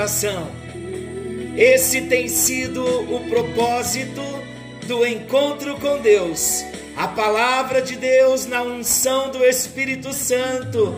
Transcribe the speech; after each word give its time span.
coração. 0.00 0.48
Esse 1.58 2.00
tem 2.02 2.26
sido 2.26 2.82
o 2.82 3.20
propósito 3.28 4.22
do 4.86 5.06
encontro 5.06 5.76
com 5.76 5.98
Deus. 5.98 6.64
A 6.96 7.06
palavra 7.06 7.82
de 7.82 7.96
Deus 7.96 8.46
na 8.46 8.62
unção 8.62 9.30
do 9.30 9.44
Espírito 9.44 10.14
Santo 10.14 10.96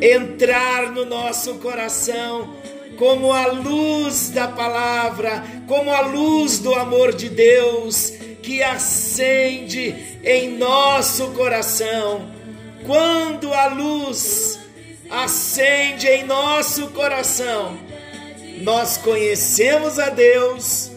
entrar 0.00 0.92
no 0.92 1.04
nosso 1.04 1.56
coração 1.56 2.54
como 2.96 3.34
a 3.34 3.48
luz 3.48 4.30
da 4.30 4.48
palavra, 4.48 5.44
como 5.66 5.92
a 5.92 6.00
luz 6.00 6.58
do 6.58 6.74
amor 6.74 7.12
de 7.12 7.28
Deus 7.28 8.14
que 8.42 8.62
acende 8.62 9.94
em 10.24 10.56
nosso 10.56 11.32
coração. 11.32 12.30
Quando 12.86 13.52
a 13.52 13.66
luz 13.66 14.58
acende 15.10 16.06
em 16.08 16.24
nosso 16.24 16.88
coração, 16.88 17.85
nós 18.58 18.96
conhecemos 18.96 19.98
a 19.98 20.08
Deus 20.08 20.90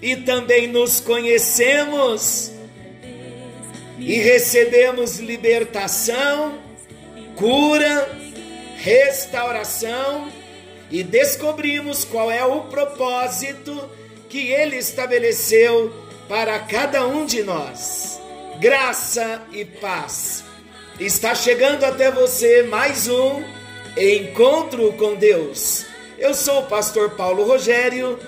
e 0.00 0.16
também 0.16 0.66
nos 0.66 1.00
conhecemos 1.00 2.52
e 3.98 4.14
recebemos 4.16 5.18
libertação, 5.18 6.58
cura, 7.34 8.08
restauração 8.76 10.30
e 10.90 11.02
descobrimos 11.02 12.04
qual 12.04 12.30
é 12.30 12.44
o 12.44 12.62
propósito 12.64 13.90
que 14.28 14.50
Ele 14.52 14.76
estabeleceu 14.76 15.92
para 16.28 16.58
cada 16.58 17.06
um 17.06 17.24
de 17.24 17.42
nós. 17.42 18.20
Graça 18.60 19.42
e 19.52 19.64
paz. 19.64 20.44
Está 21.00 21.34
chegando 21.34 21.84
até 21.84 22.10
você 22.10 22.62
mais 22.62 23.08
um 23.08 23.42
encontro 23.96 24.92
com 24.94 25.14
Deus. 25.14 25.86
Eu 26.18 26.32
sou 26.32 26.60
o 26.60 26.66
pastor 26.66 27.10
Paulo 27.10 27.44
Rogério, 27.44 28.18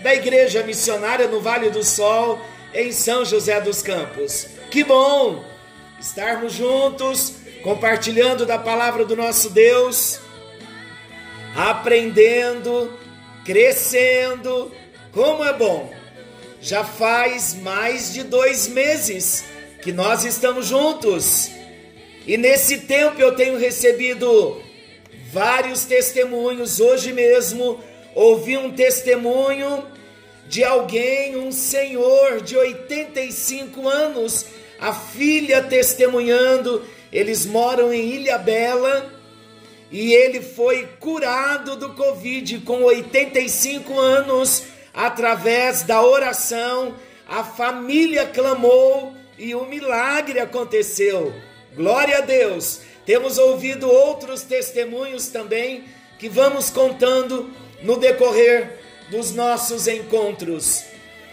da 0.00 0.14
Igreja 0.14 0.62
Missionária 0.62 1.26
no 1.26 1.40
Vale 1.40 1.70
do 1.70 1.82
Sol, 1.82 2.40
em 2.72 2.92
São 2.92 3.24
José 3.24 3.60
dos 3.60 3.82
Campos. 3.82 4.46
Que 4.70 4.84
bom 4.84 5.44
estarmos 6.00 6.52
juntos, 6.52 7.34
compartilhando 7.64 8.46
da 8.46 8.58
palavra 8.58 9.04
do 9.04 9.16
nosso 9.16 9.50
Deus, 9.50 10.20
aprendendo, 11.56 12.92
crescendo. 13.44 14.70
Como 15.12 15.44
é 15.44 15.52
bom! 15.52 15.92
Já 16.60 16.84
faz 16.84 17.54
mais 17.54 18.12
de 18.12 18.22
dois 18.22 18.68
meses 18.68 19.44
que 19.82 19.92
nós 19.92 20.24
estamos 20.24 20.66
juntos. 20.66 21.50
E 22.24 22.36
nesse 22.36 22.82
tempo 22.82 23.20
eu 23.20 23.34
tenho 23.34 23.58
recebido 23.58 24.62
vários 25.32 25.84
testemunhos. 25.86 26.78
Hoje 26.78 27.12
mesmo 27.12 27.82
ouvi 28.14 28.58
um 28.58 28.70
testemunho 28.70 29.86
de 30.46 30.62
alguém, 30.62 31.36
um 31.38 31.50
senhor 31.50 32.42
de 32.42 32.56
85 32.56 33.88
anos, 33.88 34.44
a 34.78 34.92
filha 34.92 35.62
testemunhando. 35.62 36.84
Eles 37.10 37.46
moram 37.46 37.92
em 37.92 38.10
Ilha 38.10 38.36
Bela 38.36 39.10
e 39.90 40.12
ele 40.12 40.42
foi 40.42 40.86
curado 41.00 41.76
do 41.76 41.94
Covid 41.94 42.58
com 42.60 42.82
85 42.82 43.98
anos 43.98 44.64
através 44.92 45.82
da 45.82 46.02
oração. 46.02 46.94
A 47.26 47.42
família 47.42 48.26
clamou 48.26 49.14
e 49.38 49.54
o 49.54 49.64
milagre 49.64 50.38
aconteceu. 50.38 51.32
Glória 51.74 52.18
a 52.18 52.20
Deus. 52.20 52.82
Temos 53.04 53.38
ouvido 53.38 53.90
outros 53.90 54.42
testemunhos 54.42 55.26
também 55.28 55.84
que 56.18 56.28
vamos 56.28 56.68
contando 56.70 57.50
no 57.82 57.96
decorrer 57.96 58.78
dos 59.10 59.34
nossos 59.34 59.88
encontros. 59.88 60.84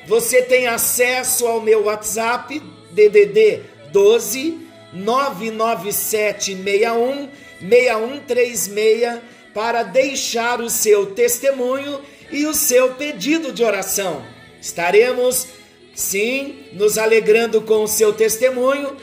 Você 0.08 0.42
tem 0.42 0.66
acesso 0.68 1.46
ao 1.46 1.62
meu 1.62 1.84
WhatsApp 1.84 2.60
DDD 2.92 3.62
12 3.92 4.68
99761 4.94 7.30
6136 7.62 9.20
para 9.54 9.84
deixar 9.84 10.62
o 10.62 10.70
seu 10.70 11.08
testemunho 11.08 12.00
e 12.32 12.46
o 12.46 12.54
seu 12.54 12.94
pedido 12.96 13.52
de 13.52 13.62
oração. 13.64 14.24
Estaremos 14.62 15.48
sim 15.94 16.66
nos 16.74 16.98
alegrando 16.98 17.62
com 17.62 17.84
o 17.84 17.88
seu 17.88 18.14
testemunho 18.14 18.96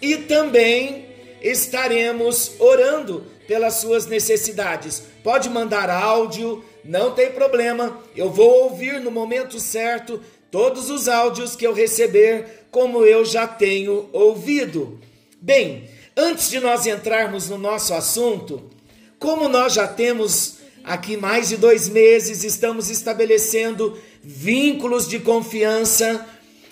e 0.00 0.16
também 0.16 1.03
estaremos 1.44 2.52
orando 2.58 3.26
pelas 3.46 3.74
suas 3.74 4.06
necessidades. 4.06 5.02
Pode 5.22 5.50
mandar 5.50 5.90
áudio, 5.90 6.64
não 6.82 7.12
tem 7.12 7.30
problema. 7.30 8.00
Eu 8.16 8.30
vou 8.30 8.64
ouvir 8.64 8.98
no 9.00 9.10
momento 9.10 9.60
certo 9.60 10.20
todos 10.50 10.88
os 10.88 11.06
áudios 11.06 11.54
que 11.54 11.66
eu 11.66 11.74
receber, 11.74 12.66
como 12.70 13.04
eu 13.04 13.24
já 13.24 13.46
tenho 13.46 14.08
ouvido. 14.12 14.98
Bem, 15.40 15.88
antes 16.16 16.48
de 16.48 16.60
nós 16.60 16.86
entrarmos 16.86 17.50
no 17.50 17.58
nosso 17.58 17.92
assunto, 17.92 18.70
como 19.18 19.48
nós 19.48 19.74
já 19.74 19.86
temos 19.86 20.58
aqui 20.82 21.16
mais 21.16 21.48
de 21.48 21.56
dois 21.56 21.88
meses, 21.88 22.44
estamos 22.44 22.88
estabelecendo 22.88 23.98
vínculos 24.22 25.06
de 25.06 25.18
confiança. 25.18 26.26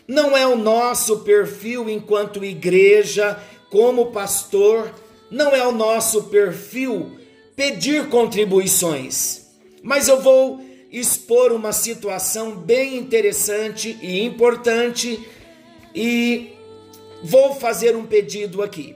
Não 0.07 0.37
é 0.37 0.47
o 0.47 0.57
nosso 0.57 1.21
perfil 1.21 1.89
enquanto 1.89 2.45
igreja, 2.45 3.39
como 3.73 4.13
pastor, 4.13 4.95
não 5.31 5.57
é 5.57 5.67
o 5.67 5.73
nosso 5.73 6.25
perfil 6.25 7.19
pedir 7.57 8.11
contribuições. 8.11 9.47
Mas 9.83 10.09
eu 10.09 10.21
vou 10.21 10.63
expor 10.91 11.53
uma 11.53 11.73
situação 11.73 12.55
bem 12.55 12.99
interessante 12.99 13.99
e 14.03 14.21
importante 14.21 15.19
e 15.95 16.53
vou 17.25 17.55
fazer 17.55 17.97
um 17.97 18.05
pedido 18.05 18.63
aqui. 18.63 18.95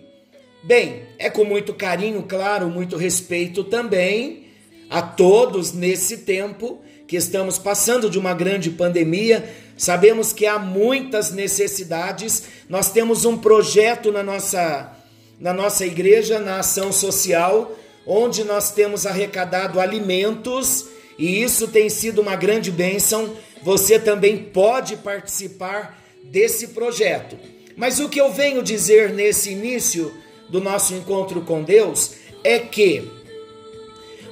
Bem, 0.62 1.05
é 1.19 1.31
com 1.31 1.43
muito 1.43 1.73
carinho, 1.73 2.23
claro, 2.25 2.69
muito 2.69 2.99
respeito 2.99 3.64
também 3.64 4.44
a 4.90 5.00
todos 5.00 5.73
nesse 5.73 6.19
tempo 6.19 6.82
que 7.08 7.17
estamos 7.17 7.56
passando 7.56 8.11
de 8.11 8.19
uma 8.19 8.34
grande 8.34 8.69
pandemia. 8.69 9.43
Sabemos 9.76 10.32
que 10.32 10.46
há 10.46 10.58
muitas 10.58 11.31
necessidades. 11.31 12.44
Nós 12.69 12.90
temos 12.90 13.25
um 13.25 13.37
projeto 13.37 14.11
na 14.11 14.23
nossa 14.23 14.93
na 15.38 15.52
nossa 15.52 15.84
igreja, 15.84 16.38
na 16.40 16.61
ação 16.61 16.90
social, 16.90 17.76
onde 18.06 18.43
nós 18.43 18.70
temos 18.70 19.05
arrecadado 19.05 19.78
alimentos 19.78 20.87
e 21.19 21.43
isso 21.43 21.69
tem 21.69 21.88
sido 21.88 22.20
uma 22.20 22.37
grande 22.37 22.70
bênção. 22.70 23.37
Você 23.62 23.99
também 23.99 24.38
pode 24.38 24.96
participar 24.96 26.02
desse 26.25 26.69
projeto. 26.69 27.37
Mas 27.76 28.00
o 28.00 28.08
que 28.08 28.20
eu 28.20 28.32
venho 28.32 28.62
dizer 28.62 29.12
nesse 29.12 29.50
início 29.50 30.12
do 30.49 30.61
nosso 30.61 30.94
encontro 30.94 31.43
com 31.43 31.62
Deus 31.62 32.12
é 32.43 32.58
que 32.58 33.11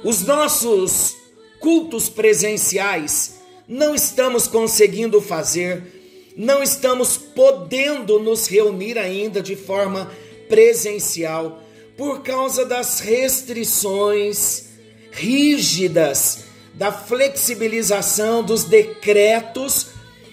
os 0.03 0.21
nossos 0.23 1.15
cultos 1.59 2.09
presenciais 2.09 3.39
não 3.67 3.95
estamos 3.95 4.47
conseguindo 4.47 5.21
fazer, 5.21 6.33
não 6.37 6.61
estamos 6.61 7.17
podendo 7.17 8.19
nos 8.19 8.47
reunir 8.47 8.97
ainda 8.97 9.41
de 9.41 9.55
forma 9.55 10.11
presencial 10.47 11.63
por 11.97 12.21
causa 12.21 12.65
das 12.65 12.99
restrições 12.99 14.65
rígidas 15.11 16.45
da 16.73 16.91
flexibilização 16.91 18.43
dos 18.43 18.65
decretos 18.65 19.87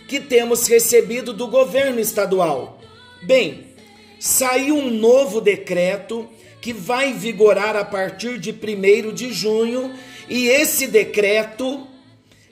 que 0.08 0.20
temos 0.20 0.66
recebido 0.66 1.32
do 1.32 1.46
governo 1.46 2.00
estadual. 2.00 2.80
Bem, 3.22 3.68
saiu 4.18 4.76
um 4.76 4.90
novo 4.90 5.40
decreto 5.40 6.28
que 6.60 6.72
vai 6.72 7.12
vigorar 7.12 7.76
a 7.76 7.84
partir 7.84 8.38
de 8.38 8.50
1 8.50 9.12
de 9.12 9.32
junho, 9.32 9.92
e 10.28 10.48
esse 10.48 10.86
decreto 10.86 11.86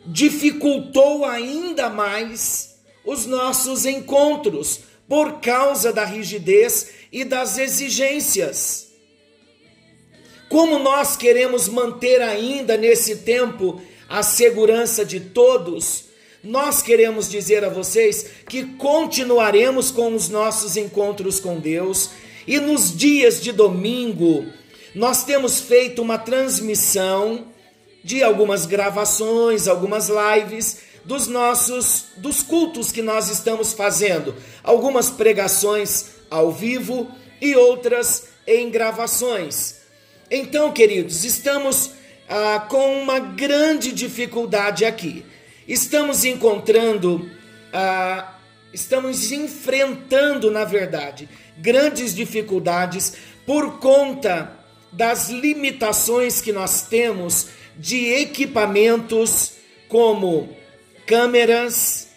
dificultou 0.07 1.25
ainda 1.25 1.89
mais 1.89 2.77
os 3.05 3.27
nossos 3.27 3.87
encontros 3.87 4.81
por 5.09 5.41
causa 5.41 5.93
da 5.93 6.05
rigidez 6.05 6.89
e 7.13 7.25
das 7.25 7.59
exigências. 7.59 8.89
Como 10.49 10.79
nós 10.79 11.17
queremos 11.17 11.69
manter 11.69 12.21
ainda 12.23 12.77
nesse 12.77 13.17
tempo 13.17 13.81
a 14.09 14.23
segurança 14.23 15.05
de 15.05 15.21
todos, 15.21 16.05
nós 16.43 16.83
queremos 16.83 17.29
dizer 17.29 17.65
a 17.65 17.69
vocês 17.69 18.27
que 18.49 18.65
continuaremos 18.65 19.91
com 19.91 20.15
os 20.15 20.29
nossos 20.29 20.77
encontros 20.77 21.39
com 21.39 21.59
Deus 21.59 22.11
e 22.47 22.59
nos 22.59 22.97
dias 22.97 23.41
de 23.43 23.53
domingo 23.53 24.47
nós 24.95 25.23
temos 25.23 25.61
feito 25.61 26.03
uma 26.03 26.19
transmissão 26.19 27.47
de 28.03 28.23
algumas 28.23 28.67
gravações, 28.67 29.69
algumas 29.69 30.09
lives 30.09 30.91
dos 31.05 31.27
nossos 31.27 32.07
dos 32.17 32.43
cultos 32.43 32.93
que 32.93 33.03
nós 33.03 33.29
estamos 33.31 33.73
fazendo, 33.73 34.35
algumas 34.63 35.11
pregações 35.11 36.07
ao 36.31 36.53
vivo 36.53 37.11
e 37.41 37.57
outras 37.57 38.29
em 38.47 38.71
gravações. 38.71 39.77
Então, 40.31 40.73
queridos, 40.73 41.25
estamos 41.25 41.91
ah, 42.29 42.67
com 42.69 43.03
uma 43.03 43.19
grande 43.19 43.93
dificuldade 43.93 44.85
aqui. 44.85 45.25
Estamos 45.67 46.25
encontrando, 46.25 47.29
ah, 47.73 48.35
estamos 48.73 49.33
enfrentando, 49.33 50.51
na 50.51 50.65
verdade, 50.65 51.29
grandes 51.59 52.15
dificuldades 52.15 53.15
por 53.45 53.79
conta 53.79 54.57
das 54.93 55.29
limitações 55.29 56.41
que 56.41 56.53
nós 56.53 56.83
temos 56.83 57.49
de 57.81 58.13
equipamentos 58.13 59.53
como 59.89 60.55
câmeras 61.07 62.09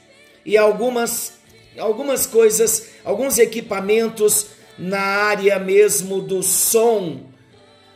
e 0.45 0.57
algumas, 0.57 1.35
algumas 1.79 2.27
coisas, 2.27 2.87
alguns 3.05 3.37
equipamentos 3.37 4.47
na 4.77 4.99
área 4.99 5.57
mesmo 5.59 6.21
do 6.21 6.43
som, 6.43 7.21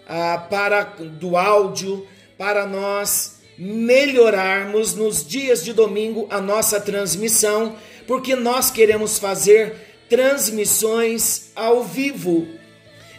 ah, 0.08 0.48
para 0.50 0.84
do 0.84 1.36
áudio, 1.36 2.08
para 2.38 2.66
nós 2.66 3.40
melhorarmos 3.58 4.94
nos 4.96 5.28
dias 5.28 5.62
de 5.62 5.74
domingo 5.74 6.26
a 6.30 6.40
nossa 6.40 6.80
transmissão, 6.80 7.76
porque 8.08 8.34
nós 8.34 8.72
queremos 8.72 9.20
fazer 9.20 9.76
transmissões 10.08 11.52
ao 11.54 11.84
vivo. 11.84 12.48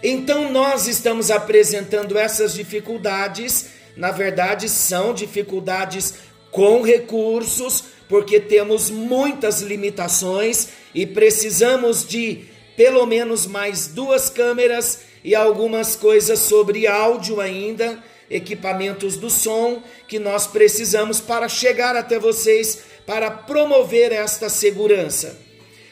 Então 0.03 0.50
nós 0.50 0.87
estamos 0.87 1.31
apresentando 1.31 2.17
essas 2.17 2.55
dificuldades 2.55 3.77
na 3.99 4.12
verdade, 4.12 4.69
são 4.69 5.12
dificuldades 5.12 6.15
com 6.53 6.83
recursos, 6.83 7.83
porque 8.09 8.39
temos 8.39 8.89
muitas 8.89 9.61
limitações 9.61 10.69
e 10.95 11.05
precisamos 11.05 12.06
de 12.06 12.45
pelo 12.77 13.05
menos 13.05 13.45
mais 13.45 13.89
duas 13.89 14.31
câmeras 14.31 15.00
e 15.25 15.35
algumas 15.35 15.97
coisas 15.97 16.39
sobre 16.39 16.87
áudio 16.87 17.41
ainda, 17.41 18.03
equipamentos 18.31 19.17
do 19.17 19.29
som 19.29 19.83
que 20.06 20.21
nós 20.21 20.47
precisamos 20.47 21.21
para 21.21 21.49
chegar 21.49 21.97
até 21.97 22.21
vocês 22.21 22.79
para 23.05 23.29
promover 23.33 24.12
esta 24.12 24.49
segurança. 24.49 25.37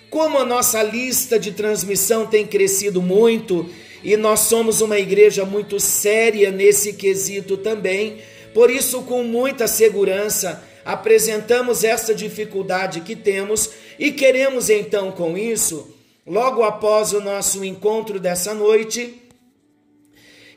Como 0.08 0.38
a 0.38 0.44
nossa 0.44 0.80
lista 0.80 1.40
de 1.40 1.50
transmissão 1.50 2.24
tem 2.24 2.46
crescido 2.46 3.02
muito, 3.02 3.68
e 4.02 4.16
nós 4.16 4.40
somos 4.40 4.80
uma 4.80 4.98
igreja 4.98 5.44
muito 5.44 5.78
séria 5.80 6.50
nesse 6.50 6.92
quesito 6.92 7.56
também. 7.56 8.18
Por 8.54 8.70
isso, 8.70 9.02
com 9.02 9.22
muita 9.22 9.66
segurança, 9.66 10.62
apresentamos 10.84 11.84
essa 11.84 12.14
dificuldade 12.14 13.00
que 13.00 13.16
temos 13.16 13.70
e 13.98 14.12
queremos 14.12 14.70
então 14.70 15.10
com 15.10 15.36
isso, 15.36 15.94
logo 16.26 16.62
após 16.62 17.12
o 17.12 17.20
nosso 17.20 17.64
encontro 17.64 18.20
dessa 18.20 18.54
noite, 18.54 19.20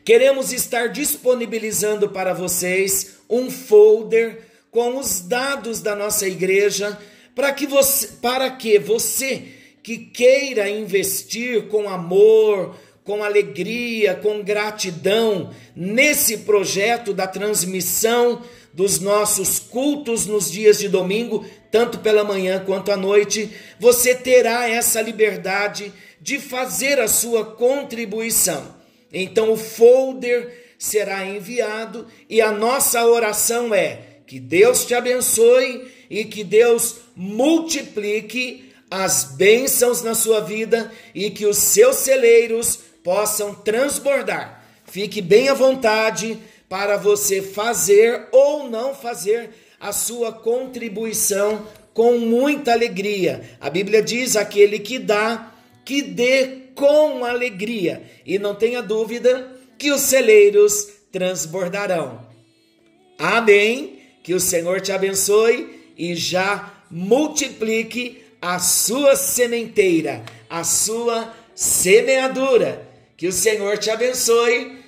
queremos 0.06 0.53
estar 0.53 0.88
disponibilizando 0.88 2.09
para 2.09 2.33
vocês 2.33 3.18
um 3.30 3.50
folder 3.50 4.41
com 4.71 4.97
os 4.97 5.21
dados 5.21 5.81
da 5.81 5.95
nossa 5.95 6.27
igreja 6.27 6.97
para 7.36 7.51
que 7.53 7.65
você, 7.65 8.07
para 8.21 8.51
que 8.51 8.77
você 8.77 9.44
que 9.81 9.97
queira 9.97 10.69
investir 10.69 11.68
com 11.68 11.89
amor, 11.89 12.75
com 13.09 13.23
alegria, 13.23 14.13
com 14.13 14.44
gratidão 14.44 15.50
nesse 15.75 16.38
projeto 16.38 17.11
da 17.11 17.25
transmissão 17.25 18.44
dos 18.71 19.00
nossos 19.00 19.57
cultos 19.57 20.27
nos 20.27 20.51
dias 20.51 20.77
de 20.77 20.88
domingo, 20.88 21.44
tanto 21.71 21.97
pela 21.97 22.23
manhã 22.23 22.63
quanto 22.63 22.91
à 22.91 22.95
noite, 22.95 23.50
você 23.79 24.13
terá 24.13 24.69
essa 24.69 25.01
liberdade 25.01 25.91
de 26.21 26.38
fazer 26.38 27.00
a 27.00 27.07
sua 27.07 27.44
contribuição. 27.44 28.75
Então 29.12 29.53
o 29.53 29.57
folder 29.57 30.75
será 30.77 31.25
enviado 31.25 32.05
e 32.29 32.39
a 32.39 32.51
nossa 32.51 33.03
oração 33.07 33.73
é 33.73 34.01
que 34.27 34.39
Deus 34.39 34.85
te 34.85 34.93
abençoe 34.93 35.91
e 36.12 36.25
que 36.25 36.43
Deus 36.43 36.98
multiplique 37.15 38.69
as 38.91 39.36
bênçãos 39.36 40.03
na 40.03 40.13
sua 40.13 40.41
vida 40.41 40.91
e 41.15 41.31
que 41.31 41.48
os 41.48 41.57
seus 41.57 41.95
celeiros 41.95 42.88
possam 43.03 43.53
transbordar. 43.53 44.63
Fique 44.86 45.22
bem 45.22 45.50
à 45.50 45.53
vontade 45.53 46.38
para 46.68 46.98
você 46.98 47.41
fazer 47.41 48.27
ou 48.32 48.70
não 48.70 48.94
fazer 48.94 49.50
a 49.79 49.91
sua 49.91 50.32
contribuição 50.32 51.65
com 51.94 52.18
muita 52.18 52.72
alegria. 52.72 53.41
A 53.60 53.70
Bíblia 53.70 54.01
diz: 54.01 54.36
aquele 54.36 54.79
que 54.79 55.00
dá, 55.00 55.53
que 55.86 56.01
dê 56.01 56.70
com 56.75 57.24
alegria. 57.24 58.03
E 58.25 58.39
não 58.39 58.56
tenha 58.56 58.82
dúvida 58.82 59.51
que 59.77 59.91
os 59.91 60.01
celeiros 60.01 60.88
transbordarão. 61.12 62.27
Amém. 63.18 64.00
Que 64.24 64.34
o 64.34 64.39
Senhor 64.39 64.82
te 64.82 64.91
abençoe 64.91 65.94
e 65.98 66.15
já 66.15 66.84
multiplique 66.91 68.24
a 68.41 68.60
sua 68.60 69.15
sementeira, 69.15 70.24
a 70.50 70.63
sua 70.63 71.34
semeadura 71.56 72.88
que 73.19 73.27
o 73.27 73.33
Senhor 73.33 73.77
te 73.77 73.89
abençoe 73.89 74.81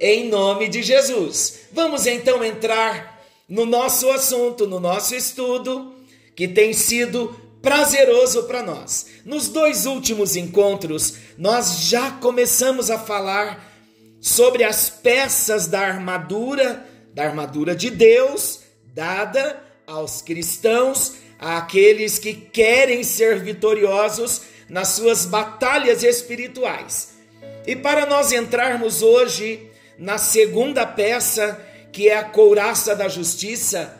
em 0.00 0.28
nome 0.28 0.66
de 0.66 0.82
Jesus. 0.82 1.60
Vamos 1.70 2.04
então 2.04 2.42
entrar 2.42 3.24
no 3.48 3.64
nosso 3.64 4.10
assunto, 4.10 4.66
no 4.66 4.80
nosso 4.80 5.14
estudo, 5.14 5.94
que 6.34 6.48
tem 6.48 6.72
sido 6.72 7.28
prazeroso 7.62 8.42
para 8.42 8.60
nós. 8.60 9.06
Nos 9.24 9.48
dois 9.48 9.86
últimos 9.86 10.34
encontros, 10.34 11.14
nós 11.38 11.82
já 11.82 12.10
começamos 12.10 12.90
a 12.90 12.98
falar 12.98 13.72
sobre 14.20 14.64
as 14.64 14.90
peças 14.90 15.68
da 15.68 15.78
armadura, 15.78 16.84
da 17.14 17.22
armadura 17.22 17.72
de 17.72 17.88
Deus, 17.88 18.62
dada 18.92 19.62
aos 19.86 20.20
cristãos, 20.20 21.12
àqueles 21.38 22.18
que 22.18 22.34
querem 22.34 23.04
ser 23.04 23.38
vitoriosos 23.38 24.42
nas 24.68 24.88
suas 24.88 25.24
batalhas 25.24 26.02
espirituais. 26.02 27.14
E 27.66 27.74
para 27.74 28.06
nós 28.06 28.32
entrarmos 28.32 29.02
hoje 29.02 29.70
na 29.98 30.18
segunda 30.18 30.86
peça, 30.86 31.60
que 31.92 32.08
é 32.08 32.16
a 32.16 32.24
couraça 32.24 32.94
da 32.94 33.08
justiça, 33.08 33.98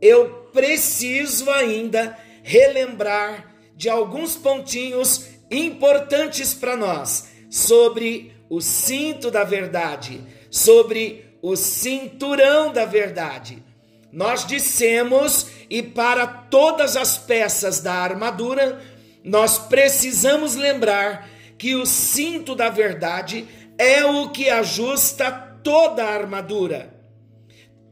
eu 0.00 0.48
preciso 0.52 1.50
ainda 1.50 2.18
relembrar 2.42 3.54
de 3.76 3.88
alguns 3.88 4.36
pontinhos 4.36 5.26
importantes 5.50 6.54
para 6.54 6.76
nós 6.76 7.28
sobre 7.50 8.34
o 8.48 8.60
cinto 8.60 9.30
da 9.30 9.44
verdade, 9.44 10.20
sobre 10.50 11.26
o 11.42 11.56
cinturão 11.56 12.72
da 12.72 12.84
verdade. 12.84 13.62
Nós 14.10 14.46
dissemos, 14.46 15.46
e 15.68 15.82
para 15.82 16.26
todas 16.26 16.96
as 16.96 17.18
peças 17.18 17.80
da 17.80 17.92
armadura, 17.92 18.80
nós 19.22 19.58
precisamos 19.58 20.54
lembrar 20.54 21.28
que 21.58 21.74
o 21.74 21.86
cinto 21.86 22.54
da 22.54 22.68
verdade 22.68 23.46
é 23.78 24.04
o 24.04 24.30
que 24.30 24.48
ajusta 24.48 25.30
toda 25.62 26.04
a 26.04 26.14
armadura. 26.14 26.94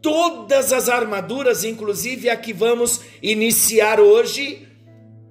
Todas 0.00 0.72
as 0.72 0.88
armaduras, 0.88 1.64
inclusive 1.64 2.28
a 2.28 2.36
que 2.36 2.52
vamos 2.52 3.00
iniciar 3.22 4.00
hoje, 4.00 4.68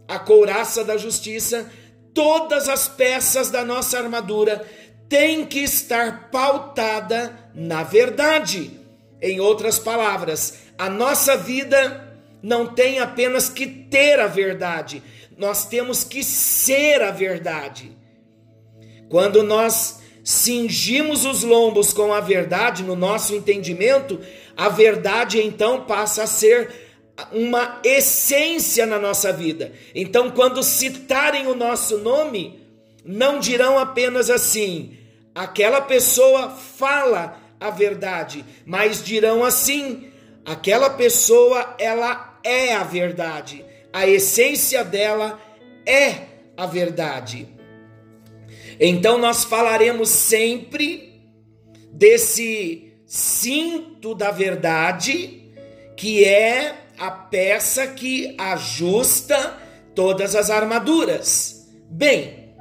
a 0.08 0.18
couraça 0.18 0.84
da 0.84 0.98
justiça, 0.98 1.72
todas 2.14 2.68
as 2.68 2.88
peças 2.88 3.50
da 3.50 3.64
nossa 3.64 3.98
armadura 4.00 4.66
têm 5.08 5.46
que 5.46 5.60
estar 5.60 6.30
pautada 6.32 7.52
na 7.54 7.84
verdade. 7.84 8.80
Em 9.22 9.40
outras 9.40 9.80
palavras, 9.80 10.64
a 10.78 10.90
nossa 10.90 11.38
vida, 11.38 12.20
não 12.42 12.68
tem 12.68 13.00
apenas 13.00 13.48
que 13.48 13.66
ter 13.66 14.20
a 14.20 14.28
verdade, 14.28 15.02
nós 15.38 15.66
temos 15.66 16.04
que 16.04 16.24
ser 16.24 17.02
a 17.02 17.12
verdade. 17.12 18.03
Quando 19.14 19.44
nós 19.44 20.00
cingimos 20.24 21.24
os 21.24 21.44
lombos 21.44 21.94
com 21.94 22.12
a 22.12 22.20
verdade 22.20 22.82
no 22.82 22.96
nosso 22.96 23.36
entendimento, 23.36 24.20
a 24.58 24.70
verdade 24.70 25.40
então 25.40 25.82
passa 25.82 26.24
a 26.24 26.26
ser 26.26 26.72
uma 27.32 27.80
essência 27.84 28.88
na 28.88 28.98
nossa 28.98 29.32
vida. 29.32 29.72
Então, 29.94 30.32
quando 30.32 30.64
citarem 30.64 31.46
o 31.46 31.54
nosso 31.54 32.00
nome, 32.00 32.60
não 33.06 33.38
dirão 33.38 33.78
apenas 33.78 34.32
assim: 34.32 34.98
aquela 35.36 35.80
pessoa 35.80 36.50
fala 36.50 37.40
a 37.60 37.70
verdade, 37.70 38.44
mas 38.66 39.06
dirão 39.06 39.46
assim: 39.46 40.12
aquela 40.44 40.90
pessoa 40.90 41.76
ela 41.78 42.40
é 42.44 42.74
a 42.74 42.84
verdade. 42.84 43.64
A 43.94 44.08
essência 44.08 44.84
dela 44.84 45.40
é 45.86 46.16
a 46.58 46.66
verdade. 46.66 47.54
Então 48.80 49.18
nós 49.18 49.44
falaremos 49.44 50.10
sempre 50.10 51.22
desse 51.92 52.94
cinto 53.06 54.16
da 54.16 54.32
verdade, 54.32 55.52
que 55.96 56.26
é 56.26 56.76
a 56.98 57.12
peça 57.12 57.88
que 57.88 58.36
ajusta 58.38 59.58
todas 59.94 60.36
as 60.36 60.50
armaduras. 60.50 61.68
Bem, 61.90 62.56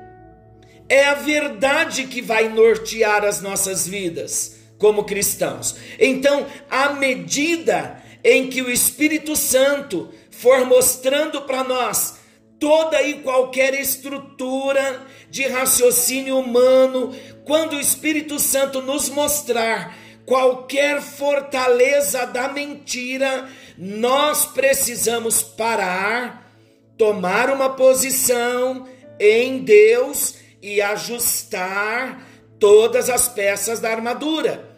é 0.89 1.05
a 1.05 1.15
verdade 1.15 2.07
que 2.07 2.21
vai 2.21 2.49
nortear 2.49 3.25
as 3.25 3.41
nossas 3.41 3.89
vidas 3.89 4.57
como 4.77 5.05
cristãos. 5.05 5.77
Então, 5.99 6.47
à 6.69 6.91
medida 6.93 8.03
em 8.23 8.49
que 8.49 8.61
o 8.61 8.71
Espírito 8.71 9.35
Santo 9.35 10.13
for 10.31 10.67
mostrando 10.67 11.43
para 11.43 11.65
nós 11.65 12.17
toda 12.63 13.03
e 13.03 13.15
qualquer 13.15 13.75
estrutura 13.75 15.05
de 15.29 15.49
raciocínio 15.49 16.39
humano, 16.39 17.13
quando 17.45 17.73
o 17.73 17.81
Espírito 17.81 18.39
Santo 18.39 18.81
nos 18.81 19.09
mostrar 19.09 19.99
qualquer 20.25 21.03
fortaleza 21.03 22.25
da 22.25 22.47
mentira, 22.47 23.49
nós 23.77 24.47
precisamos 24.47 25.43
parar, 25.43 26.55
tomar 26.97 27.51
uma 27.51 27.71
posição 27.71 28.87
em 29.19 29.65
Deus 29.65 30.37
e 30.63 30.81
ajustar 30.81 32.25
todas 32.61 33.11
as 33.11 33.27
peças 33.27 33.81
da 33.81 33.91
armadura. 33.91 34.71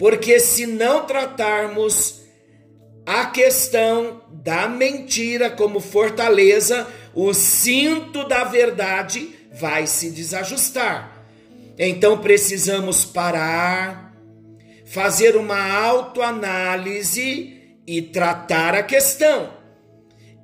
Porque 0.00 0.40
se 0.40 0.66
não 0.66 1.06
tratarmos 1.06 2.22
a 3.06 3.26
questão 3.26 4.23
da 4.44 4.68
mentira 4.68 5.50
como 5.50 5.80
fortaleza, 5.80 6.86
o 7.14 7.32
cinto 7.32 8.28
da 8.28 8.44
verdade 8.44 9.30
vai 9.58 9.86
se 9.86 10.10
desajustar. 10.10 11.24
Então 11.78 12.18
precisamos 12.18 13.06
parar, 13.06 14.14
fazer 14.84 15.34
uma 15.34 15.72
autoanálise 15.72 17.58
e 17.86 18.02
tratar 18.02 18.74
a 18.74 18.82
questão. 18.82 19.54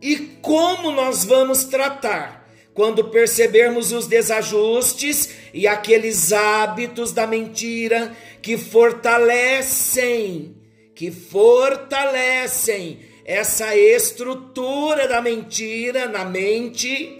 E 0.00 0.16
como 0.40 0.90
nós 0.90 1.26
vamos 1.26 1.64
tratar? 1.64 2.48
Quando 2.72 3.10
percebermos 3.10 3.92
os 3.92 4.06
desajustes 4.06 5.28
e 5.52 5.66
aqueles 5.66 6.32
hábitos 6.32 7.12
da 7.12 7.26
mentira 7.26 8.16
que 8.40 8.56
fortalecem, 8.56 10.56
que 10.94 11.10
fortalecem 11.10 13.09
essa 13.30 13.76
estrutura 13.76 15.06
da 15.06 15.20
mentira 15.20 16.08
na 16.08 16.24
mente 16.24 17.16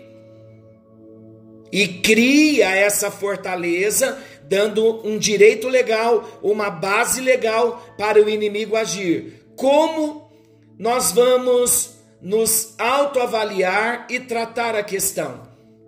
e 1.72 1.86
cria 1.86 2.74
essa 2.74 3.10
fortaleza, 3.10 4.18
dando 4.42 5.06
um 5.06 5.16
direito 5.16 5.68
legal, 5.68 6.40
uma 6.42 6.68
base 6.68 7.20
legal 7.20 7.94
para 7.96 8.20
o 8.20 8.28
inimigo 8.28 8.76
agir 8.76 9.40
como 9.60 10.32
nós 10.78 11.12
vamos 11.12 11.96
nos 12.22 12.74
autoavaliar 12.78 14.06
e 14.08 14.18
tratar 14.18 14.74
a 14.74 14.82
questão? 14.82 15.42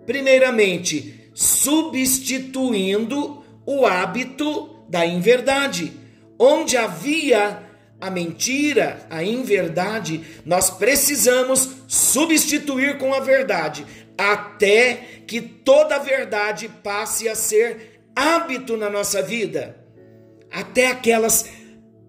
Primeiramente, 0.05 1.31
substituindo 1.33 3.43
o 3.65 3.87
hábito 3.87 4.69
da 4.87 5.03
inverdade. 5.03 5.91
Onde 6.37 6.77
havia 6.77 7.62
a 8.03 8.09
mentira, 8.09 9.07
a 9.09 9.23
inverdade, 9.23 10.25
nós 10.45 10.69
precisamos 10.69 11.69
substituir 11.87 12.97
com 12.97 13.13
a 13.13 13.21
verdade, 13.21 13.85
até 14.17 15.21
que 15.25 15.39
toda 15.39 15.95
a 15.95 15.99
verdade 15.99 16.69
passe 16.83 17.29
a 17.29 17.35
ser 17.35 18.01
hábito 18.13 18.75
na 18.75 18.89
nossa 18.89 19.21
vida. 19.21 19.77
Até 20.51 20.87
aquelas 20.87 21.45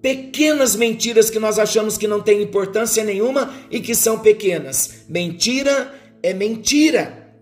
pequenas 0.02 0.74
mentiras 0.74 1.30
que 1.30 1.38
nós 1.38 1.60
achamos 1.60 1.96
que 1.96 2.08
não 2.08 2.20
têm 2.20 2.42
importância 2.42 3.04
nenhuma 3.04 3.54
e 3.70 3.78
que 3.78 3.94
são 3.94 4.18
pequenas. 4.18 5.04
Mentira 5.08 5.94
é 6.24 6.34
mentira. 6.34 7.36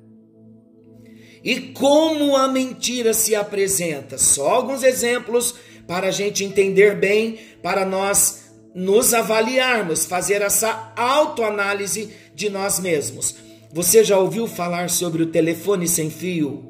E 1.43 1.59
como 1.73 2.37
a 2.37 2.49
mentira 2.49 3.15
se 3.15 3.35
apresenta? 3.35 4.19
Só 4.19 4.47
alguns 4.51 4.83
exemplos 4.83 5.55
para 5.87 6.09
a 6.09 6.11
gente 6.11 6.45
entender 6.45 6.97
bem, 6.97 7.39
para 7.63 7.85
nós 7.85 8.42
nos 8.75 9.13
avaliarmos, 9.13 10.07
fazer 10.07 10.43
essa 10.43 10.93
autoanálise 10.97 12.11
de 12.35 12.49
nós 12.49 12.81
mesmos. 12.81 13.35
Você 13.73 14.05
já 14.05 14.19
ouviu 14.19 14.47
falar 14.47 14.91
sobre 14.91 15.23
o 15.23 15.27
telefone 15.27 15.89
sem 15.89 16.11
fio? 16.11 16.65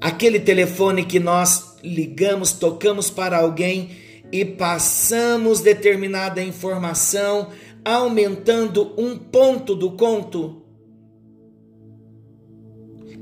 Aquele 0.00 0.38
telefone 0.40 1.04
que 1.04 1.18
nós 1.18 1.76
ligamos, 1.82 2.52
tocamos 2.52 3.10
para 3.10 3.38
alguém 3.38 3.90
e 4.32 4.44
passamos 4.44 5.60
determinada 5.60 6.42
informação, 6.42 7.48
aumentando 7.84 8.92
um 8.98 9.16
ponto 9.16 9.74
do 9.74 9.92
conto. 9.92 10.62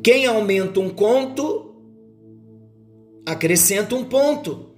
Quem 0.03 0.27
aumenta 0.27 0.81
um 0.81 0.91
conto, 0.91 1.75
acrescenta 3.27 3.95
um 3.95 4.05
ponto. 4.05 4.74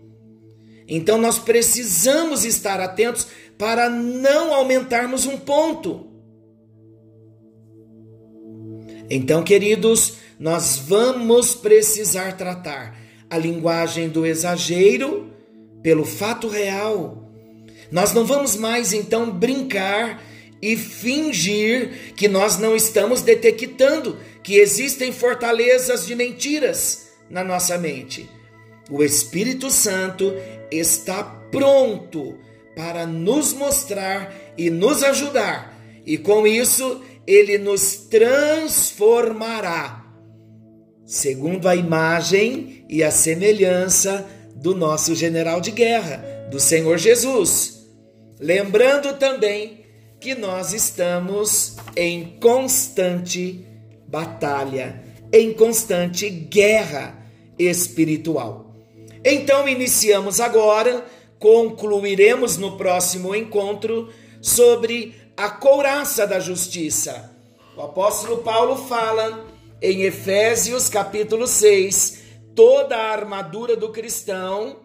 Então 0.89 1.19
nós 1.19 1.39
precisamos 1.39 2.45
estar 2.45 2.81
atentos 2.81 3.27
para 3.59 3.89
não 3.89 4.55
aumentarmos 4.55 5.27
um 5.27 5.39
ponto. 5.39 6.07
Então, 9.09 9.43
queridos, 9.43 10.15
nós 10.39 10.77
vamos 10.79 11.55
precisar 11.55 12.37
tratar 12.37 12.97
a 13.31 13.39
linguagem 13.39 14.09
do 14.09 14.27
exagero 14.27 15.31
pelo 15.83 16.05
fato 16.05 16.49
real. 16.49 17.31
Nós 17.91 18.13
não 18.13 18.25
vamos 18.25 18.57
mais 18.57 18.93
então 18.93 19.31
brincar 19.31 20.23
e 20.61 20.77
fingir 20.77 22.15
que 22.15 22.29
nós 22.29 22.59
não 22.59 22.75
estamos 22.75 23.23
detectando 23.23 24.19
que 24.43 24.57
existem 24.57 25.13
fortalezas 25.13 26.07
de 26.07 26.15
mentiras 26.15 27.09
na 27.31 27.45
nossa 27.45 27.79
mente. 27.79 28.29
O 28.91 29.03
Espírito 29.03 29.71
Santo 29.71 30.35
está 30.71 31.25
pronto 31.51 32.39
para 32.77 33.07
nos 33.07 33.53
mostrar 33.53 34.35
e 34.57 34.71
nos 34.71 35.03
ajudar, 35.03 35.75
e 36.05 36.19
com 36.19 36.47
isso 36.47 37.03
ele 37.27 37.59
nos 37.59 37.97
transformará, 37.97 40.05
segundo 41.05 41.69
a 41.69 41.75
imagem 41.75 42.85
e 42.89 43.03
a 43.03 43.11
semelhança 43.11 44.27
do 44.55 44.75
nosso 44.75 45.15
general 45.15 45.61
de 45.61 45.71
guerra, 45.71 46.47
do 46.51 46.61
Senhor 46.61 46.99
Jesus. 46.99 47.87
Lembrando 48.39 49.15
também 49.15 49.85
que 50.21 50.35
nós 50.35 50.73
estamos 50.73 51.77
em 51.97 52.39
constante 52.41 53.65
batalha, 54.07 55.03
em 55.33 55.53
constante 55.53 56.29
guerra 56.29 57.27
espiritual. 57.59 58.76
Então, 59.29 59.69
iniciamos 59.69 60.39
agora, 60.39 61.05
concluiremos 61.41 62.57
no 62.59 62.77
próximo 62.77 63.35
encontro 63.35 64.09
sobre 64.41 65.17
a 65.37 65.51
couraça 65.51 66.25
da 66.29 66.39
justiça. 66.39 67.35
O 67.77 67.83
apóstolo 67.83 68.37
Paulo 68.39 68.77
fala 68.87 69.45
em 69.83 70.03
Efésios 70.03 70.89
capítulo 70.89 71.49
6, 71.49 72.23
toda 72.55 72.97
a 72.97 73.11
armadura 73.11 73.75
do 73.75 73.89
cristão, 73.89 74.77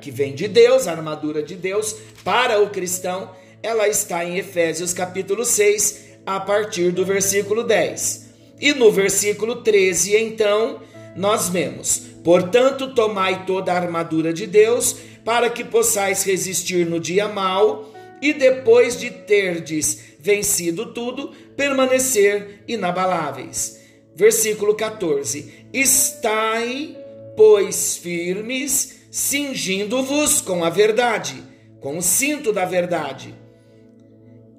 que 0.00 0.12
vem 0.12 0.32
de 0.32 0.46
Deus, 0.46 0.86
a 0.86 0.92
armadura 0.92 1.42
de 1.42 1.56
Deus 1.56 1.96
para 2.22 2.62
o 2.62 2.70
cristão, 2.70 3.32
ela 3.64 3.88
está 3.88 4.24
em 4.24 4.38
Efésios 4.38 4.94
capítulo 4.94 5.44
6, 5.44 6.20
a 6.24 6.38
partir 6.38 6.92
do 6.92 7.04
versículo 7.04 7.64
10. 7.64 8.28
E 8.60 8.72
no 8.74 8.92
versículo 8.92 9.56
13, 9.56 10.16
então, 10.16 10.82
nós 11.16 11.48
vemos: 11.48 12.02
Portanto, 12.28 12.92
tomai 12.92 13.46
toda 13.46 13.72
a 13.72 13.76
armadura 13.76 14.34
de 14.34 14.46
Deus, 14.46 14.94
para 15.24 15.48
que 15.48 15.64
possais 15.64 16.24
resistir 16.24 16.84
no 16.84 17.00
dia 17.00 17.26
mau 17.26 17.90
e 18.20 18.34
depois 18.34 19.00
de 19.00 19.10
terdes 19.10 20.16
vencido 20.20 20.92
tudo, 20.92 21.30
permanecer 21.56 22.64
inabaláveis. 22.68 23.80
Versículo 24.14 24.74
14: 24.74 25.68
Estai, 25.72 26.98
pois, 27.34 27.96
firmes, 27.96 29.06
cingindo-vos 29.10 30.42
com 30.42 30.62
a 30.62 30.68
verdade, 30.68 31.42
com 31.80 31.96
o 31.96 32.02
cinto 32.02 32.52
da 32.52 32.66
verdade. 32.66 33.34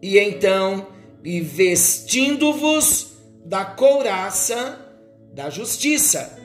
E 0.01 0.17
então, 0.17 0.87
e 1.23 1.39
vestindo-vos 1.39 3.11
da 3.45 3.63
couraça 3.63 4.91
da 5.35 5.51
justiça. 5.51 6.38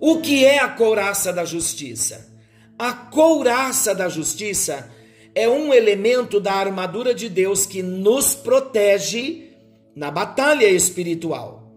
O 0.00 0.20
que 0.20 0.44
é 0.44 0.60
a 0.60 0.68
couraça 0.68 1.32
da 1.32 1.44
justiça? 1.44 2.32
A 2.78 2.92
couraça 2.92 3.94
da 3.94 4.08
justiça 4.08 4.88
é 5.34 5.48
um 5.48 5.74
elemento 5.74 6.38
da 6.38 6.52
armadura 6.52 7.12
de 7.12 7.28
Deus 7.28 7.66
que 7.66 7.82
nos 7.82 8.34
protege 8.34 9.50
na 9.94 10.10
batalha 10.10 10.66
espiritual. 10.66 11.72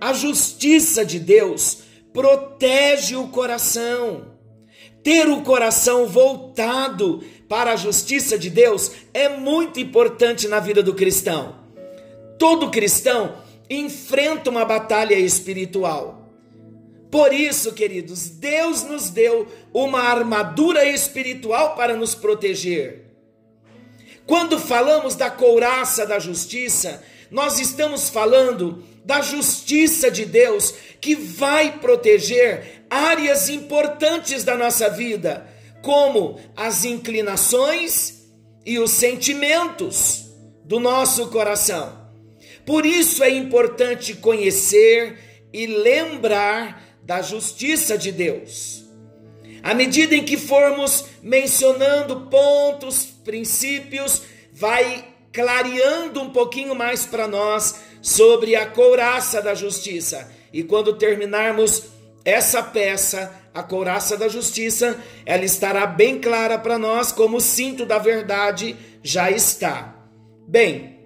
A 0.00 0.14
justiça 0.14 1.04
de 1.04 1.18
Deus 1.18 1.82
protege 2.12 3.16
o 3.16 3.28
coração. 3.28 4.32
Ter 5.02 5.28
o 5.28 5.42
coração 5.42 6.06
voltado 6.06 7.22
para 7.48 7.72
a 7.72 7.76
justiça 7.76 8.38
de 8.38 8.48
Deus 8.48 8.90
é 9.12 9.28
muito 9.28 9.78
importante 9.78 10.48
na 10.48 10.60
vida 10.60 10.82
do 10.82 10.94
cristão. 10.94 11.56
Todo 12.38 12.70
cristão 12.70 13.34
enfrenta 13.68 14.48
uma 14.48 14.64
batalha 14.64 15.14
espiritual. 15.14 16.19
Por 17.10 17.32
isso, 17.32 17.72
queridos, 17.72 18.28
Deus 18.28 18.82
nos 18.84 19.10
deu 19.10 19.48
uma 19.74 20.00
armadura 20.00 20.84
espiritual 20.84 21.74
para 21.74 21.96
nos 21.96 22.14
proteger. 22.14 23.06
Quando 24.26 24.60
falamos 24.60 25.16
da 25.16 25.28
couraça 25.28 26.06
da 26.06 26.20
justiça, 26.20 27.02
nós 27.30 27.58
estamos 27.58 28.08
falando 28.08 28.84
da 29.04 29.20
justiça 29.20 30.08
de 30.08 30.24
Deus 30.24 30.72
que 31.00 31.16
vai 31.16 31.78
proteger 31.78 32.84
áreas 32.88 33.48
importantes 33.48 34.44
da 34.44 34.56
nossa 34.56 34.88
vida, 34.88 35.48
como 35.82 36.38
as 36.56 36.84
inclinações 36.84 38.20
e 38.64 38.78
os 38.78 38.92
sentimentos 38.92 40.26
do 40.64 40.78
nosso 40.78 41.28
coração. 41.28 41.98
Por 42.64 42.86
isso 42.86 43.24
é 43.24 43.30
importante 43.30 44.14
conhecer 44.14 45.48
e 45.52 45.66
lembrar 45.66 46.89
da 47.04 47.22
justiça 47.22 47.96
de 47.96 48.12
Deus. 48.12 48.84
À 49.62 49.74
medida 49.74 50.14
em 50.14 50.24
que 50.24 50.36
formos 50.36 51.04
mencionando 51.22 52.22
pontos, 52.22 53.04
princípios, 53.04 54.22
vai 54.52 55.04
clareando 55.32 56.20
um 56.20 56.30
pouquinho 56.30 56.74
mais 56.74 57.04
para 57.04 57.28
nós 57.28 57.76
sobre 58.00 58.56
a 58.56 58.66
couraça 58.66 59.42
da 59.42 59.54
justiça. 59.54 60.30
E 60.52 60.62
quando 60.62 60.96
terminarmos 60.96 61.84
essa 62.24 62.62
peça, 62.62 63.32
a 63.52 63.62
couraça 63.62 64.16
da 64.16 64.28
justiça, 64.28 64.98
ela 65.26 65.44
estará 65.44 65.86
bem 65.86 66.18
clara 66.18 66.58
para 66.58 66.78
nós, 66.78 67.12
como 67.12 67.36
o 67.36 67.40
cinto 67.40 67.84
da 67.84 67.98
verdade 67.98 68.76
já 69.02 69.30
está. 69.30 69.94
Bem, 70.48 70.98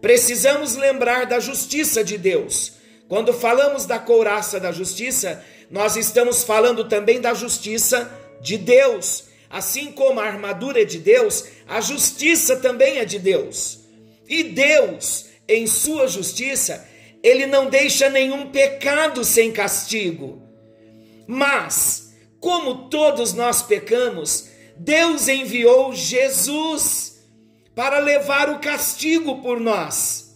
precisamos 0.00 0.74
lembrar 0.74 1.26
da 1.26 1.38
justiça 1.38 2.02
de 2.02 2.16
Deus 2.16 2.79
quando 3.10 3.32
falamos 3.32 3.86
da 3.86 3.98
couraça 3.98 4.60
da 4.60 4.70
justiça, 4.70 5.44
nós 5.68 5.96
estamos 5.96 6.44
falando 6.44 6.84
também 6.84 7.20
da 7.20 7.34
justiça 7.34 8.08
de 8.40 8.56
Deus. 8.56 9.24
Assim 9.50 9.90
como 9.90 10.20
a 10.20 10.26
armadura 10.26 10.82
é 10.82 10.84
de 10.84 11.00
Deus, 11.00 11.44
a 11.66 11.80
justiça 11.80 12.54
também 12.58 12.98
é 12.98 13.04
de 13.04 13.18
Deus. 13.18 13.80
E 14.28 14.44
Deus, 14.44 15.26
em 15.48 15.66
sua 15.66 16.06
justiça, 16.06 16.86
ele 17.20 17.46
não 17.46 17.68
deixa 17.68 18.08
nenhum 18.08 18.52
pecado 18.52 19.24
sem 19.24 19.50
castigo. 19.50 20.40
Mas, 21.26 22.14
como 22.38 22.88
todos 22.88 23.32
nós 23.32 23.60
pecamos, 23.60 24.50
Deus 24.76 25.26
enviou 25.26 25.92
Jesus 25.92 27.20
para 27.74 27.98
levar 27.98 28.48
o 28.50 28.60
castigo 28.60 29.42
por 29.42 29.58
nós. 29.58 30.32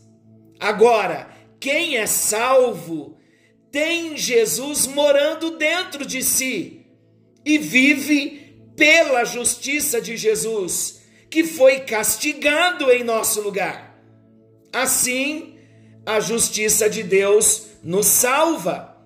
Agora, 0.58 1.33
quem 1.64 1.96
é 1.96 2.06
salvo 2.06 3.16
tem 3.72 4.18
Jesus 4.18 4.86
morando 4.86 5.56
dentro 5.56 6.04
de 6.04 6.22
si 6.22 6.84
e 7.42 7.56
vive 7.56 8.54
pela 8.76 9.24
justiça 9.24 9.98
de 9.98 10.14
Jesus, 10.14 11.00
que 11.30 11.42
foi 11.42 11.80
castigado 11.80 12.92
em 12.92 13.02
nosso 13.02 13.40
lugar. 13.40 13.98
Assim, 14.74 15.56
a 16.04 16.20
justiça 16.20 16.90
de 16.90 17.02
Deus 17.02 17.68
nos 17.82 18.08
salva. 18.08 18.98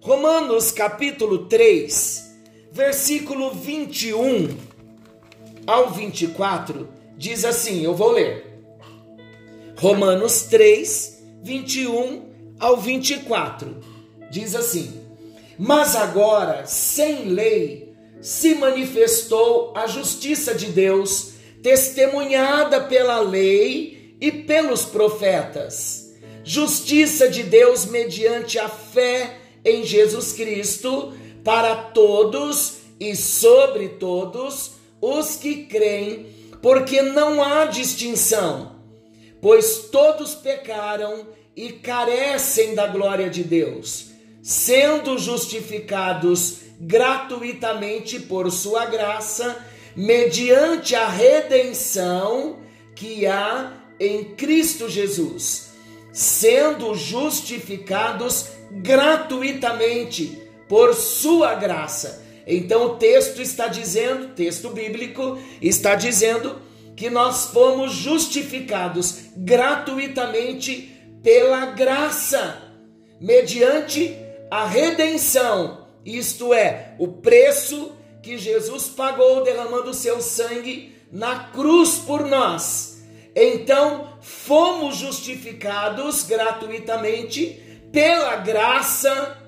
Romanos 0.00 0.72
capítulo 0.72 1.46
3, 1.46 2.36
versículo 2.72 3.54
21 3.54 4.56
ao 5.68 5.92
24, 5.92 6.88
diz 7.16 7.44
assim: 7.44 7.84
eu 7.84 7.94
vou 7.94 8.10
ler. 8.10 8.60
Romanos 9.78 10.42
3, 10.42 11.11
21 11.42 12.22
ao 12.58 12.76
24. 12.76 13.76
Diz 14.30 14.54
assim: 14.54 14.92
Mas 15.58 15.96
agora, 15.96 16.64
sem 16.66 17.24
lei, 17.26 17.92
se 18.20 18.54
manifestou 18.54 19.72
a 19.74 19.86
justiça 19.86 20.54
de 20.54 20.66
Deus, 20.66 21.32
testemunhada 21.62 22.80
pela 22.82 23.20
lei 23.20 24.16
e 24.20 24.30
pelos 24.30 24.84
profetas. 24.84 26.12
Justiça 26.44 27.28
de 27.28 27.42
Deus 27.42 27.84
mediante 27.84 28.58
a 28.58 28.68
fé 28.68 29.38
em 29.64 29.84
Jesus 29.84 30.32
Cristo 30.32 31.12
para 31.44 31.74
todos 31.74 32.74
e 32.98 33.16
sobre 33.16 33.88
todos 33.88 34.72
os 35.00 35.36
que 35.36 35.64
creem, 35.64 36.26
porque 36.60 37.02
não 37.02 37.42
há 37.42 37.64
distinção 37.66 38.71
pois 39.42 39.88
todos 39.90 40.36
pecaram 40.36 41.26
e 41.56 41.72
carecem 41.72 42.76
da 42.76 42.86
glória 42.86 43.28
de 43.28 43.42
Deus, 43.42 44.06
sendo 44.40 45.18
justificados 45.18 46.58
gratuitamente 46.80 48.20
por 48.20 48.50
sua 48.52 48.86
graça, 48.86 49.66
mediante 49.96 50.94
a 50.94 51.08
redenção 51.08 52.60
que 52.94 53.26
há 53.26 53.72
em 53.98 54.36
Cristo 54.36 54.88
Jesus, 54.88 55.72
sendo 56.12 56.94
justificados 56.94 58.46
gratuitamente 58.70 60.40
por 60.68 60.94
sua 60.94 61.56
graça. 61.56 62.24
Então 62.46 62.86
o 62.86 62.96
texto 62.96 63.42
está 63.42 63.66
dizendo, 63.66 64.34
texto 64.34 64.70
bíblico 64.70 65.36
está 65.60 65.96
dizendo 65.96 66.62
que 66.96 67.10
nós 67.10 67.46
fomos 67.46 67.92
justificados 67.92 69.30
gratuitamente 69.36 70.92
pela 71.22 71.66
graça, 71.66 72.62
mediante 73.20 74.16
a 74.50 74.66
redenção, 74.66 75.86
isto 76.04 76.52
é, 76.52 76.94
o 76.98 77.08
preço 77.08 77.92
que 78.22 78.36
Jesus 78.36 78.88
pagou 78.88 79.42
derramando 79.42 79.94
seu 79.94 80.20
sangue 80.20 80.94
na 81.10 81.44
cruz 81.50 81.98
por 81.98 82.26
nós. 82.26 83.02
Então, 83.34 84.18
fomos 84.20 84.96
justificados 84.96 86.22
gratuitamente 86.24 87.60
pela 87.90 88.36
graça, 88.36 89.38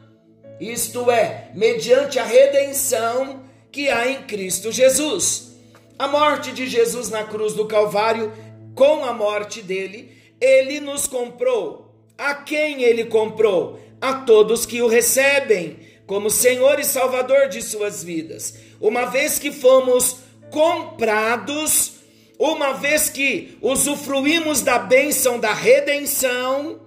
isto 0.60 1.10
é, 1.10 1.50
mediante 1.54 2.18
a 2.18 2.24
redenção 2.24 3.42
que 3.70 3.88
há 3.88 4.08
em 4.08 4.22
Cristo 4.22 4.70
Jesus. 4.70 5.53
A 5.98 6.08
morte 6.08 6.50
de 6.52 6.66
Jesus 6.66 7.08
na 7.08 7.22
cruz 7.22 7.54
do 7.54 7.66
Calvário, 7.66 8.32
com 8.74 9.04
a 9.04 9.12
morte 9.12 9.62
dele, 9.62 10.10
ele 10.40 10.80
nos 10.80 11.06
comprou. 11.06 11.94
A 12.18 12.34
quem 12.34 12.82
ele 12.82 13.04
comprou? 13.04 13.78
A 14.00 14.14
todos 14.14 14.66
que 14.66 14.82
o 14.82 14.88
recebem 14.88 15.78
como 16.06 16.28
Senhor 16.28 16.80
e 16.80 16.84
Salvador 16.84 17.48
de 17.48 17.62
suas 17.62 18.02
vidas. 18.02 18.54
Uma 18.80 19.06
vez 19.06 19.38
que 19.38 19.52
fomos 19.52 20.16
comprados, 20.50 21.94
uma 22.38 22.72
vez 22.72 23.08
que 23.08 23.56
usufruímos 23.62 24.60
da 24.60 24.78
bênção 24.78 25.38
da 25.38 25.54
redenção, 25.54 26.80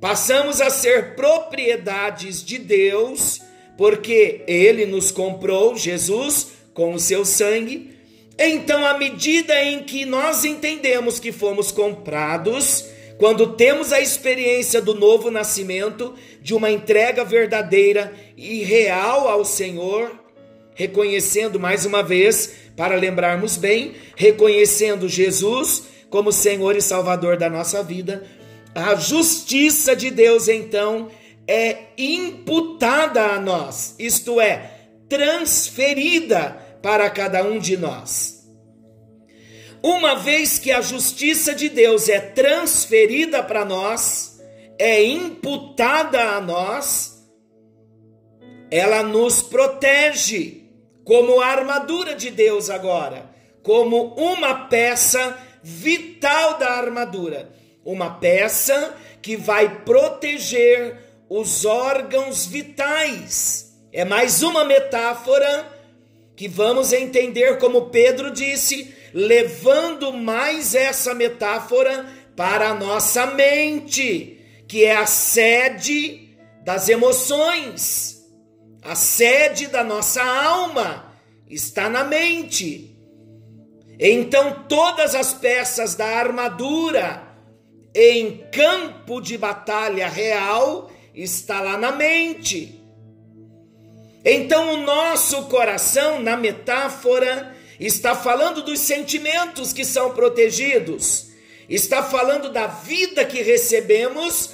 passamos 0.00 0.60
a 0.60 0.70
ser 0.70 1.14
propriedades 1.14 2.42
de 2.42 2.58
Deus, 2.58 3.40
porque 3.76 4.42
ele 4.48 4.86
nos 4.86 5.12
comprou, 5.12 5.76
Jesus 5.76 6.61
com 6.74 6.94
o 6.94 6.98
seu 6.98 7.24
sangue. 7.24 7.90
Então, 8.38 8.84
à 8.84 8.96
medida 8.98 9.62
em 9.62 9.82
que 9.82 10.04
nós 10.04 10.44
entendemos 10.44 11.20
que 11.20 11.30
fomos 11.32 11.70
comprados, 11.70 12.86
quando 13.18 13.54
temos 13.54 13.92
a 13.92 14.00
experiência 14.00 14.80
do 14.80 14.94
novo 14.94 15.30
nascimento, 15.30 16.14
de 16.40 16.54
uma 16.54 16.70
entrega 16.70 17.24
verdadeira 17.24 18.12
e 18.36 18.62
real 18.62 19.28
ao 19.28 19.44
Senhor, 19.44 20.18
reconhecendo 20.74 21.60
mais 21.60 21.84
uma 21.84 22.02
vez, 22.02 22.54
para 22.76 22.96
lembrarmos 22.96 23.56
bem, 23.56 23.92
reconhecendo 24.16 25.08
Jesus 25.08 25.84
como 26.08 26.32
Senhor 26.32 26.76
e 26.76 26.82
Salvador 26.82 27.36
da 27.36 27.48
nossa 27.48 27.82
vida, 27.82 28.24
a 28.74 28.94
justiça 28.94 29.94
de 29.94 30.10
Deus 30.10 30.48
então 30.48 31.08
é 31.46 31.76
imputada 31.98 33.22
a 33.22 33.40
nós, 33.40 33.94
isto 33.98 34.40
é, 34.40 34.70
transferida 35.08 36.61
para 36.82 37.08
cada 37.08 37.44
um 37.44 37.58
de 37.58 37.76
nós. 37.76 38.42
Uma 39.82 40.14
vez 40.14 40.58
que 40.58 40.70
a 40.70 40.80
justiça 40.80 41.54
de 41.54 41.68
Deus 41.68 42.08
é 42.08 42.20
transferida 42.20 43.42
para 43.42 43.64
nós, 43.64 44.40
é 44.78 45.02
imputada 45.02 46.20
a 46.36 46.40
nós, 46.40 47.22
ela 48.70 49.02
nos 49.02 49.42
protege 49.42 50.62
como 51.04 51.40
a 51.40 51.46
armadura 51.46 52.14
de 52.14 52.30
Deus 52.30 52.70
agora, 52.70 53.30
como 53.62 54.14
uma 54.14 54.66
peça 54.68 55.36
vital 55.62 56.58
da 56.58 56.70
armadura, 56.70 57.52
uma 57.84 58.18
peça 58.18 58.96
que 59.20 59.36
vai 59.36 59.82
proteger 59.84 60.96
os 61.28 61.64
órgãos 61.64 62.46
vitais. 62.46 63.72
É 63.92 64.04
mais 64.04 64.42
uma 64.42 64.64
metáfora 64.64 65.81
que 66.36 66.48
vamos 66.48 66.92
entender 66.92 67.58
como 67.58 67.90
Pedro 67.90 68.30
disse, 68.30 68.94
levando 69.12 70.12
mais 70.12 70.74
essa 70.74 71.14
metáfora 71.14 72.06
para 72.34 72.70
a 72.70 72.74
nossa 72.74 73.26
mente, 73.26 74.40
que 74.66 74.84
é 74.84 74.96
a 74.96 75.06
sede 75.06 76.36
das 76.64 76.88
emoções, 76.88 78.22
a 78.82 78.94
sede 78.94 79.66
da 79.66 79.84
nossa 79.84 80.22
alma 80.22 81.12
está 81.48 81.88
na 81.88 82.04
mente. 82.04 82.96
Então, 83.98 84.64
todas 84.68 85.14
as 85.14 85.34
peças 85.34 85.94
da 85.94 86.06
armadura 86.06 87.22
em 87.94 88.44
campo 88.50 89.20
de 89.20 89.36
batalha 89.36 90.08
real 90.08 90.90
está 91.14 91.60
lá 91.60 91.76
na 91.76 91.92
mente. 91.92 92.81
Então, 94.24 94.74
o 94.74 94.76
nosso 94.78 95.44
coração, 95.46 96.20
na 96.20 96.36
metáfora, 96.36 97.56
está 97.78 98.14
falando 98.14 98.62
dos 98.62 98.78
sentimentos 98.78 99.72
que 99.72 99.84
são 99.84 100.12
protegidos, 100.12 101.28
está 101.68 102.02
falando 102.02 102.50
da 102.50 102.66
vida 102.68 103.24
que 103.24 103.42
recebemos 103.42 104.50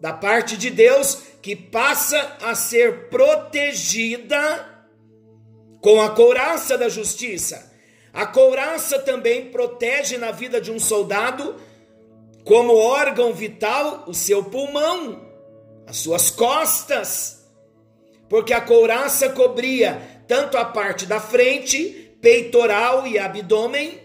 da 0.00 0.12
parte 0.12 0.56
de 0.56 0.70
Deus, 0.70 1.18
que 1.42 1.56
passa 1.56 2.36
a 2.40 2.54
ser 2.54 3.08
protegida 3.08 4.86
com 5.80 6.00
a 6.00 6.10
couraça 6.10 6.78
da 6.78 6.88
justiça. 6.88 7.72
A 8.12 8.24
couraça 8.24 8.98
também 8.98 9.50
protege 9.50 10.16
na 10.16 10.30
vida 10.30 10.60
de 10.60 10.70
um 10.70 10.78
soldado, 10.78 11.56
como 12.44 12.76
órgão 12.76 13.32
vital, 13.32 14.04
o 14.06 14.14
seu 14.14 14.44
pulmão, 14.44 15.26
as 15.86 15.96
suas 15.96 16.30
costas 16.30 17.43
porque 18.34 18.52
a 18.52 18.60
couraça 18.60 19.28
cobria 19.28 20.02
tanto 20.26 20.58
a 20.58 20.64
parte 20.64 21.06
da 21.06 21.20
frente, 21.20 22.16
peitoral 22.20 23.06
e 23.06 23.16
abdômen, 23.16 24.00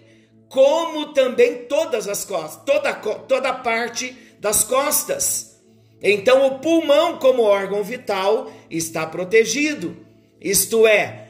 como 0.48 1.14
também 1.14 1.66
todas 1.66 2.08
as 2.08 2.26
costas, 2.26 2.64
toda, 2.64 2.94
toda 2.94 3.50
a 3.50 3.54
parte 3.54 4.16
das 4.40 4.64
costas. 4.64 5.60
Então, 6.00 6.46
o 6.46 6.60
pulmão, 6.60 7.18
como 7.18 7.42
órgão 7.42 7.84
vital, 7.84 8.52
está 8.70 9.04
protegido. 9.08 9.98
Isto 10.40 10.86
é, 10.86 11.30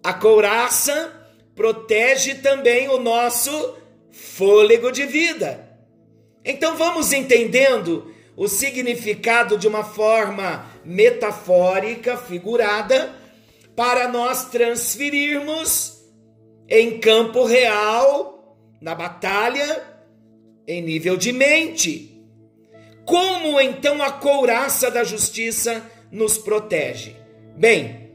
a 0.00 0.14
couraça 0.14 1.12
protege 1.56 2.36
também 2.36 2.88
o 2.88 3.00
nosso 3.00 3.74
fôlego 4.12 4.92
de 4.92 5.04
vida. 5.04 5.68
Então, 6.44 6.76
vamos 6.76 7.12
entendendo 7.12 8.14
o 8.38 8.46
significado 8.46 9.58
de 9.58 9.66
uma 9.66 9.82
forma 9.82 10.64
metafórica, 10.84 12.16
figurada, 12.16 13.12
para 13.74 14.06
nós 14.06 14.44
transferirmos 14.44 15.98
em 16.68 17.00
campo 17.00 17.44
real, 17.44 18.56
na 18.80 18.94
batalha, 18.94 19.82
em 20.68 20.80
nível 20.80 21.16
de 21.16 21.32
mente. 21.32 22.22
Como 23.04 23.60
então 23.60 24.00
a 24.00 24.12
couraça 24.12 24.88
da 24.88 25.02
justiça 25.02 25.82
nos 26.12 26.38
protege? 26.38 27.16
Bem, 27.56 28.12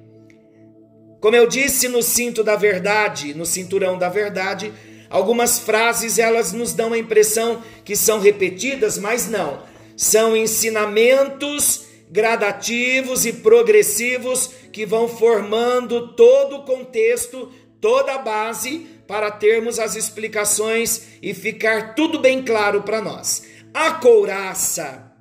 como 1.20 1.36
eu 1.36 1.48
disse 1.48 1.90
no 1.90 2.02
cinto 2.02 2.46
da 2.46 2.56
verdade, 2.56 3.34
no 3.34 3.46
cinturão 3.46 3.98
da 3.98 4.08
verdade, 4.08 4.72
algumas 5.10 5.60
frases 5.60 6.18
elas 6.18 6.54
nos 6.54 6.72
dão 6.72 6.94
a 6.94 6.98
impressão 6.98 7.62
que 7.84 7.94
são 7.94 8.22
repetidas, 8.22 8.98
mas 8.98 9.30
não 9.30 9.73
são 9.96 10.36
ensinamentos 10.36 11.86
gradativos 12.10 13.26
e 13.26 13.34
progressivos 13.34 14.52
que 14.72 14.86
vão 14.86 15.08
formando 15.08 16.14
todo 16.16 16.58
o 16.58 16.64
contexto, 16.64 17.52
toda 17.82 18.14
a 18.14 18.20
base 18.20 18.88
para 19.08 19.32
termos 19.32 19.80
as 19.80 19.96
explicações 19.96 21.08
e 21.22 21.34
ficar 21.34 21.96
tudo 21.96 22.20
bem 22.20 22.44
claro 22.44 22.84
para 22.84 23.02
nós. 23.02 23.44
A 23.74 23.92
couraça 23.92 25.12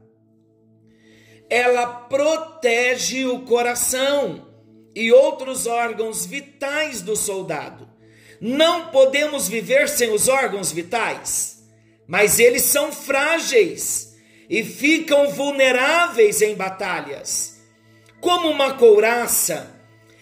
ela 1.52 1.86
protege 1.86 3.26
o 3.26 3.40
coração 3.40 4.48
e 4.94 5.12
outros 5.12 5.66
órgãos 5.66 6.24
vitais 6.24 7.02
do 7.02 7.14
soldado. 7.14 7.86
Não 8.40 8.86
podemos 8.86 9.48
viver 9.48 9.86
sem 9.86 10.10
os 10.10 10.28
órgãos 10.28 10.72
vitais, 10.72 11.62
mas 12.06 12.38
eles 12.38 12.62
são 12.62 12.90
frágeis 12.90 14.11
e 14.48 14.62
ficam 14.62 15.30
vulneráveis 15.30 16.42
em 16.42 16.54
batalhas. 16.54 17.60
Como 18.20 18.48
uma 18.48 18.74
couraça, 18.74 19.74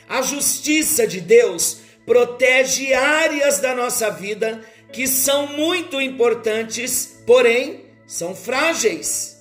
a 0.09 0.22
justiça 0.22 1.06
de 1.06 1.20
Deus 1.20 1.78
protege 2.06 2.92
áreas 2.94 3.61
da 3.61 3.74
nossa 3.74 4.11
vida 4.11 4.64
que 4.92 5.06
são 5.06 5.46
muito 5.46 6.00
importantes, 6.00 7.22
porém 7.26 7.87
são 8.06 8.35
frágeis. 8.35 9.38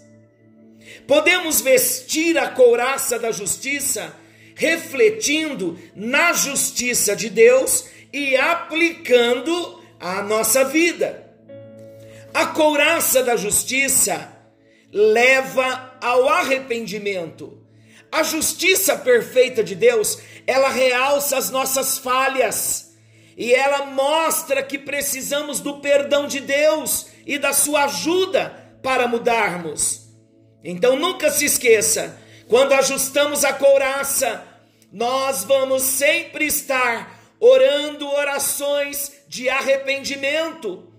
Podemos 1.08 1.62
vestir 1.62 2.38
a 2.38 2.50
couraça 2.50 3.18
da 3.18 3.32
justiça 3.32 4.14
refletindo 4.60 5.80
na 5.96 6.34
justiça 6.34 7.16
de 7.16 7.30
Deus 7.30 7.86
e 8.12 8.36
aplicando 8.36 9.82
à 9.98 10.22
nossa 10.22 10.66
vida. 10.66 11.26
A 12.34 12.48
couraça 12.48 13.24
da 13.24 13.38
justiça 13.38 14.39
leva 14.92 15.98
ao 16.02 16.28
arrependimento. 16.30 17.60
A 18.12 18.24
justiça 18.24 18.96
perfeita 18.98 19.64
de 19.64 19.76
Deus, 19.76 20.20
ela 20.48 20.70
realça 20.70 21.38
as 21.38 21.50
nossas 21.50 21.98
falhas 21.98 22.90
e 23.38 23.54
ela 23.54 23.86
mostra 23.86 24.64
que 24.64 24.78
precisamos 24.78 25.60
do 25.60 25.80
perdão 25.80 26.28
de 26.28 26.40
Deus 26.40 27.08
e 27.26 27.38
da 27.38 27.54
sua 27.54 27.86
ajuda 27.86 28.50
para 28.82 29.08
mudarmos. 29.08 30.10
Então 30.64 30.96
nunca 30.96 31.32
se 31.32 31.46
esqueça, 31.46 32.20
quando 32.48 32.74
ajustamos 32.74 33.46
a 33.46 33.54
couraça, 33.54 34.44
nós 34.92 35.44
vamos 35.44 35.84
sempre 35.84 36.46
estar 36.48 37.18
orando 37.40 38.10
orações 38.10 39.12
de 39.28 39.48
arrependimento, 39.48 40.92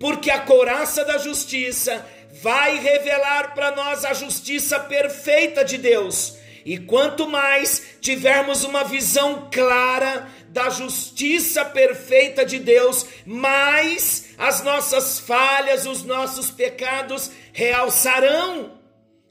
porque 0.00 0.30
a 0.30 0.40
couraça 0.40 1.04
da 1.04 1.18
justiça 1.18 2.04
vai 2.42 2.78
revelar 2.78 3.54
para 3.54 3.70
nós 3.70 4.04
a 4.04 4.12
justiça 4.12 4.78
perfeita 4.80 5.64
de 5.64 5.78
Deus. 5.78 6.36
E 6.64 6.78
quanto 6.78 7.28
mais 7.28 7.96
tivermos 8.00 8.64
uma 8.64 8.82
visão 8.82 9.48
clara 9.52 10.28
da 10.48 10.68
justiça 10.68 11.64
perfeita 11.64 12.44
de 12.44 12.58
Deus, 12.58 13.06
mais 13.24 14.30
as 14.36 14.62
nossas 14.62 15.20
falhas, 15.20 15.86
os 15.86 16.02
nossos 16.02 16.50
pecados 16.50 17.30
realçarão, 17.52 18.76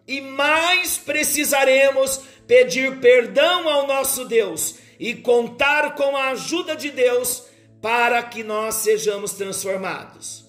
e 0.08 0.22
mais 0.22 0.98
precisaremos 0.98 2.22
pedir 2.48 3.00
perdão 3.00 3.68
ao 3.68 3.88
nosso 3.88 4.26
Deus 4.26 4.76
e 5.00 5.16
contar 5.16 5.96
com 5.96 6.16
a 6.16 6.30
ajuda 6.30 6.76
de 6.76 6.92
Deus 6.92 7.44
para 7.82 8.22
que 8.24 8.44
nós 8.44 8.76
sejamos 8.76 9.34
transformados. 9.34 10.45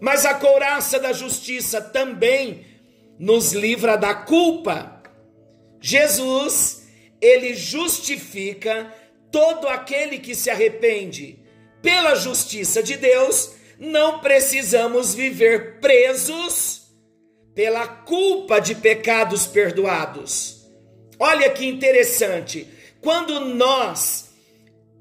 Mas 0.00 0.24
a 0.24 0.34
couraça 0.34 0.98
da 0.98 1.12
justiça 1.12 1.80
também 1.80 2.64
nos 3.18 3.52
livra 3.52 3.96
da 3.96 4.14
culpa. 4.14 5.02
Jesus, 5.80 6.86
ele 7.20 7.54
justifica 7.54 8.92
todo 9.30 9.68
aquele 9.68 10.18
que 10.18 10.34
se 10.34 10.50
arrepende. 10.50 11.38
Pela 11.82 12.14
justiça 12.14 12.82
de 12.82 12.96
Deus, 12.96 13.52
não 13.78 14.20
precisamos 14.20 15.14
viver 15.14 15.80
presos 15.80 16.88
pela 17.54 17.86
culpa 17.86 18.60
de 18.60 18.74
pecados 18.74 19.46
perdoados. 19.46 20.68
Olha 21.18 21.50
que 21.50 21.66
interessante. 21.66 22.68
quando 23.00 23.40
nós 23.40 24.28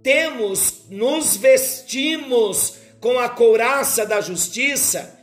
temos, 0.03 0.83
nos 0.89 1.35
vestimos 1.35 2.76
com 2.99 3.19
a 3.19 3.29
couraça 3.29 4.05
da 4.05 4.21
justiça, 4.21 5.17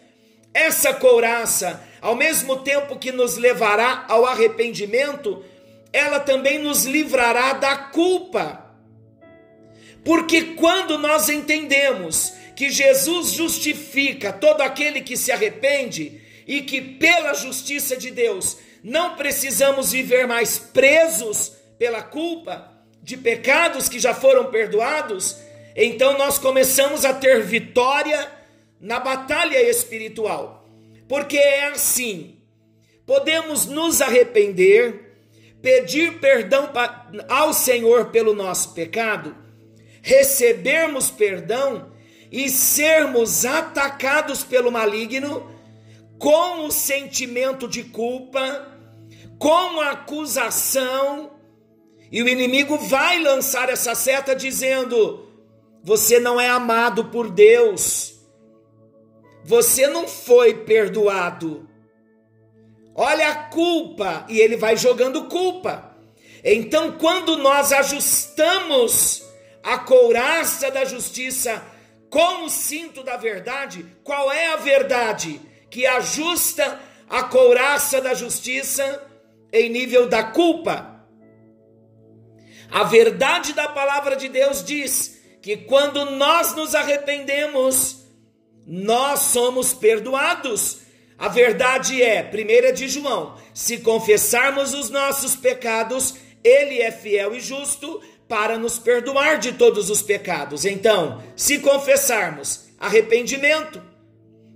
essa 0.53 0.95
couraça, 0.95 1.83
ao 2.01 2.15
mesmo 2.15 2.59
tempo 2.59 2.99
que 2.99 3.11
nos 3.11 3.37
levará 3.37 4.05
ao 4.09 4.25
arrependimento, 4.25 5.45
ela 5.93 6.21
também 6.21 6.59
nos 6.59 6.85
livrará 6.85 7.55
da 7.55 7.77
culpa. 7.77 8.65
Porque 10.05 10.55
quando 10.55 10.99
nós 10.99 11.29
entendemos 11.29 12.33
que 12.55 12.71
Jesus 12.71 13.33
justifica 13.33 14.33
todo 14.33 14.61
aquele 14.61 15.01
que 15.01 15.17
se 15.17 15.33
arrepende 15.33 16.21
e 16.47 16.63
que 16.63 16.81
pela 16.81 17.35
justiça 17.35 17.97
de 17.97 18.11
Deus 18.11 18.59
não 18.83 19.17
precisamos 19.17 19.93
viver 19.93 20.27
mais 20.27 20.59
presos 20.59 21.53
pela 21.79 22.03
culpa 22.03 22.71
de 23.03 23.17
pecados 23.17 23.89
que 23.89 23.99
já 23.99 24.15
foram 24.15 24.47
perdoados, 24.47 25.37
então 25.75 26.17
nós 26.17 26.39
começamos 26.39 27.05
a 27.05 27.13
ter 27.13 27.43
vitória 27.43 28.31
na 28.81 29.01
batalha 29.01 29.61
espiritual. 29.69 30.69
Porque 31.09 31.37
é 31.37 31.69
assim: 31.69 32.37
podemos 33.07 33.67
nos 33.67 34.01
arrepender, 34.01 35.17
pedir 35.61 36.19
perdão 36.21 36.71
ao 37.29 37.53
Senhor 37.53 38.07
pelo 38.07 38.35
nosso 38.35 38.73
pecado, 38.73 39.35
recebermos 40.03 41.11
perdão 41.11 41.93
e 42.31 42.49
sermos 42.49 43.45
atacados 43.45 44.45
pelo 44.45 44.71
maligno 44.71 45.51
com 46.19 46.67
o 46.67 46.71
sentimento 46.71 47.69
de 47.69 47.85
culpa, 47.85 48.69
com 49.39 49.81
a 49.81 49.91
acusação, 49.91 51.33
e 52.11 52.23
o 52.23 52.29
inimigo 52.29 52.79
vai 52.79 53.19
lançar 53.21 53.69
essa 53.69 53.95
seta 53.95 54.35
dizendo: 54.35 55.24
você 55.85 56.19
não 56.19 56.41
é 56.41 56.49
amado 56.49 57.05
por 57.11 57.31
Deus, 57.31 58.15
você 59.45 59.87
não 59.87 60.09
foi 60.09 60.65
perdoado. 60.65 61.69
Olha 62.95 63.29
a 63.29 63.35
culpa, 63.51 64.25
e 64.31 64.41
ele 64.41 64.57
vai 64.57 64.79
jogando 64.79 65.25
culpa. 65.25 65.95
Então, 66.43 66.93
quando 66.93 67.37
nós 67.37 67.71
ajustamos 67.71 69.25
a 69.63 69.77
couraça 69.77 70.71
da 70.71 70.87
justiça 70.87 71.63
com 72.09 72.45
o 72.45 72.49
cinto 72.49 73.03
da 73.03 73.19
verdade, 73.19 73.85
qual 74.03 74.33
é 74.33 74.55
a 74.55 74.57
verdade 74.57 75.39
que 75.69 75.85
ajusta 75.85 76.81
a 77.11 77.25
couraça 77.25 78.01
da 78.01 78.15
justiça 78.15 79.07
em 79.53 79.69
nível 79.69 80.09
da 80.09 80.25
culpa? 80.25 81.07
A 82.71 82.85
verdade 82.85 83.53
da 83.53 83.69
palavra 83.69 84.17
de 84.17 84.29
Deus 84.31 84.65
diz 84.65 85.14
que 85.45 85.59
quando 85.59 86.13
nós 86.13 86.57
nos 86.57 86.75
arrependemos, 86.75 88.07
nós 88.67 89.21
somos 89.21 89.75
perdoados. 89.75 90.79
A 91.19 91.29
verdade 91.29 92.03
é, 92.03 92.23
primeira 92.23 92.73
de 92.73 92.89
João, 92.89 93.37
se 93.53 93.77
confessarmos 93.77 94.73
os 94.73 94.89
nossos 94.89 95.37
pecados, 95.37 96.15
ele 96.43 96.81
é 96.81 96.91
fiel 96.91 97.35
e 97.35 97.41
justo 97.41 98.01
para 98.27 98.57
nos 98.57 98.79
perdoar 98.79 99.39
de 99.39 99.53
todos 99.53 99.91
os 99.91 100.01
pecados. 100.01 100.65
Então, 100.65 101.23
se 101.37 101.59
confessarmos, 101.59 102.65
arrependimento. 102.81 103.83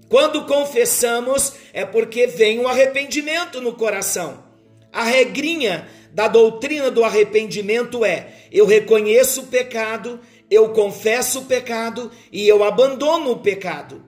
Quando 0.08 0.46
confessamos, 0.46 1.52
é 1.74 1.84
porque 1.84 2.26
vem 2.26 2.60
um 2.60 2.66
arrependimento 2.66 3.60
no 3.60 3.74
coração. 3.74 4.42
A 4.90 5.04
regrinha 5.04 5.86
da 6.14 6.28
doutrina 6.28 6.90
do 6.90 7.04
arrependimento 7.04 8.06
é: 8.06 8.32
eu 8.50 8.64
reconheço 8.64 9.42
o 9.42 9.46
pecado, 9.48 10.18
eu 10.50 10.70
confesso 10.70 11.40
o 11.40 11.44
pecado 11.44 12.10
e 12.32 12.48
eu 12.48 12.64
abandono 12.64 13.32
o 13.32 13.38
pecado. 13.38 14.04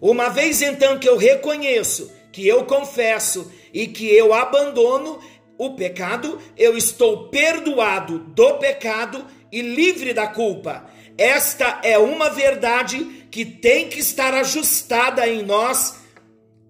Uma 0.00 0.28
vez 0.28 0.62
então 0.62 0.98
que 0.98 1.08
eu 1.08 1.16
reconheço, 1.16 2.12
que 2.32 2.46
eu 2.46 2.64
confesso 2.64 3.50
e 3.72 3.86
que 3.86 4.08
eu 4.08 4.34
abandono, 4.34 5.18
o 5.58 5.70
pecado, 5.74 6.38
eu 6.56 6.76
estou 6.76 7.28
perdoado 7.28 8.18
do 8.18 8.58
pecado 8.58 9.24
e 9.50 9.62
livre 9.62 10.12
da 10.12 10.26
culpa. 10.26 10.86
Esta 11.16 11.80
é 11.82 11.96
uma 11.96 12.28
verdade 12.28 13.26
que 13.30 13.44
tem 13.44 13.88
que 13.88 13.98
estar 13.98 14.34
ajustada 14.34 15.26
em 15.26 15.42
nós 15.42 15.96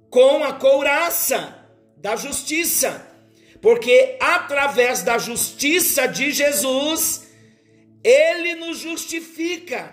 com 0.09 0.45
a 0.45 0.53
couraça 0.53 1.67
da 1.97 2.15
justiça. 2.15 3.05
Porque 3.61 4.17
através 4.21 5.03
da 5.03 5.19
justiça 5.19 6.07
de 6.07 6.31
Jesus, 6.31 7.26
ele 8.07 8.55
nos 8.55 8.79
justifica 8.79 9.93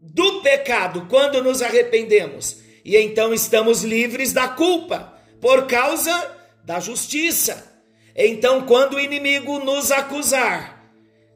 do 0.00 0.40
pecado 0.40 1.06
quando 1.10 1.42
nos 1.42 1.60
arrependemos. 1.60 2.56
E 2.82 2.96
então 2.96 3.34
estamos 3.34 3.82
livres 3.82 4.32
da 4.32 4.48
culpa 4.48 5.12
por 5.42 5.66
causa 5.66 6.38
da 6.64 6.80
justiça. 6.80 7.84
Então, 8.16 8.62
quando 8.62 8.94
o 8.94 9.00
inimigo 9.00 9.58
nos 9.58 9.90
acusar, 9.90 10.90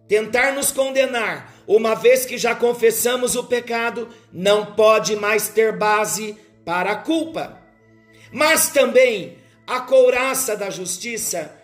tentar 0.09 0.55
nos 0.55 0.73
condenar, 0.73 1.55
uma 1.67 1.95
vez 1.95 2.25
que 2.25 2.39
já 2.39 2.55
confessamos 2.55 3.37
o 3.37 3.45
pecado, 3.45 4.09
não 4.33 4.75
pode 4.75 5.17
mais 5.17 5.49
ter 5.49 5.77
base 5.77 6.39
para 6.65 6.93
a 6.93 6.97
culpa. 6.97 7.61
Mas 8.33 8.71
também 8.71 9.37
a 9.67 9.81
couraça 9.81 10.57
da 10.57 10.71
justiça, 10.71 11.55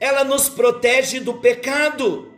ela 0.00 0.24
nos 0.24 0.48
protege 0.48 1.20
do 1.20 1.34
pecado. 1.34 2.29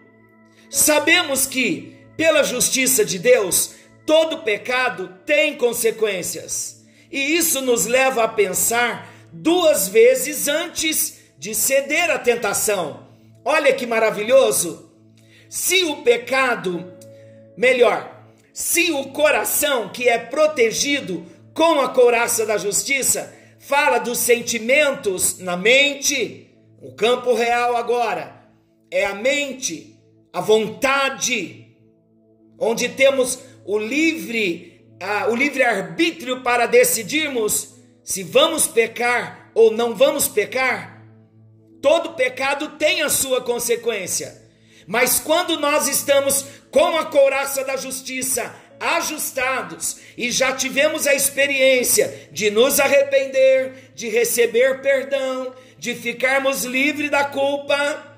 Sabemos 0.73 1.45
que, 1.45 1.99
pela 2.17 2.43
justiça 2.43 3.05
de 3.05 3.19
Deus, 3.19 3.75
todo 4.07 4.39
pecado 4.39 5.19
tem 5.27 5.55
consequências. 5.55 6.83
E 7.11 7.37
isso 7.37 7.61
nos 7.61 7.85
leva 7.85 8.25
a 8.25 8.29
pensar 8.29 9.13
duas 9.31 9.87
vezes 9.87 10.49
antes 10.49 11.19
de 11.39 11.55
ceder 11.55 12.11
à 12.11 12.19
tentação. 12.19 13.07
Olha 13.45 13.75
que 13.75 13.87
maravilhoso! 13.87 14.91
Se 15.47 15.85
o 15.85 15.97
pecado, 15.97 16.91
melhor, 17.55 18.25
se 18.55 18.91
o 18.93 19.09
coração 19.09 19.91
que 19.91 20.09
é 20.09 20.17
protegido 20.17 21.27
com 21.53 21.83
a 21.83 21.91
couraça 21.91 22.47
da 22.47 22.57
justiça 22.57 23.31
fala 23.59 23.99
dos 23.99 24.17
sentimentos 24.17 25.39
na 25.39 25.55
mente, 25.55 26.51
o 26.81 26.95
campo 26.95 27.35
real 27.35 27.77
agora 27.77 28.41
é 28.91 29.05
a 29.05 29.15
mente, 29.15 29.92
a 30.33 30.41
vontade, 30.41 31.67
onde 32.59 32.89
temos 32.89 33.39
o 33.65 33.79
livre, 33.79 34.87
o 35.29 35.35
livre 35.35 35.63
arbítrio 35.63 36.43
para 36.43 36.67
decidirmos 36.67 37.75
se 38.03 38.23
vamos 38.23 38.67
pecar 38.67 39.51
ou 39.55 39.71
não 39.71 39.95
vamos 39.95 40.27
pecar. 40.27 41.03
Todo 41.83 42.15
pecado 42.15 42.79
tem 42.79 43.03
a 43.03 43.11
sua 43.11 43.43
consequência. 43.43 44.41
Mas 44.87 45.21
quando 45.21 45.61
nós 45.61 45.87
estamos 45.87 46.45
com 46.71 46.97
a 46.97 47.05
couraça 47.07 47.65
da 47.65 47.77
justiça 47.77 48.55
ajustados 48.81 49.99
e 50.17 50.33
já 50.33 50.57
tivemos 50.57 51.07
a 51.07 51.15
experiência 51.15 52.29
de 52.33 52.51
nos 52.51 52.81
arrepender, 52.81 53.93
de 53.95 54.09
receber 54.09 54.81
perdão, 54.81 55.55
de 55.79 55.95
ficarmos 55.95 56.65
livres 56.65 57.11
da 57.11 57.25
culpa, 57.25 58.12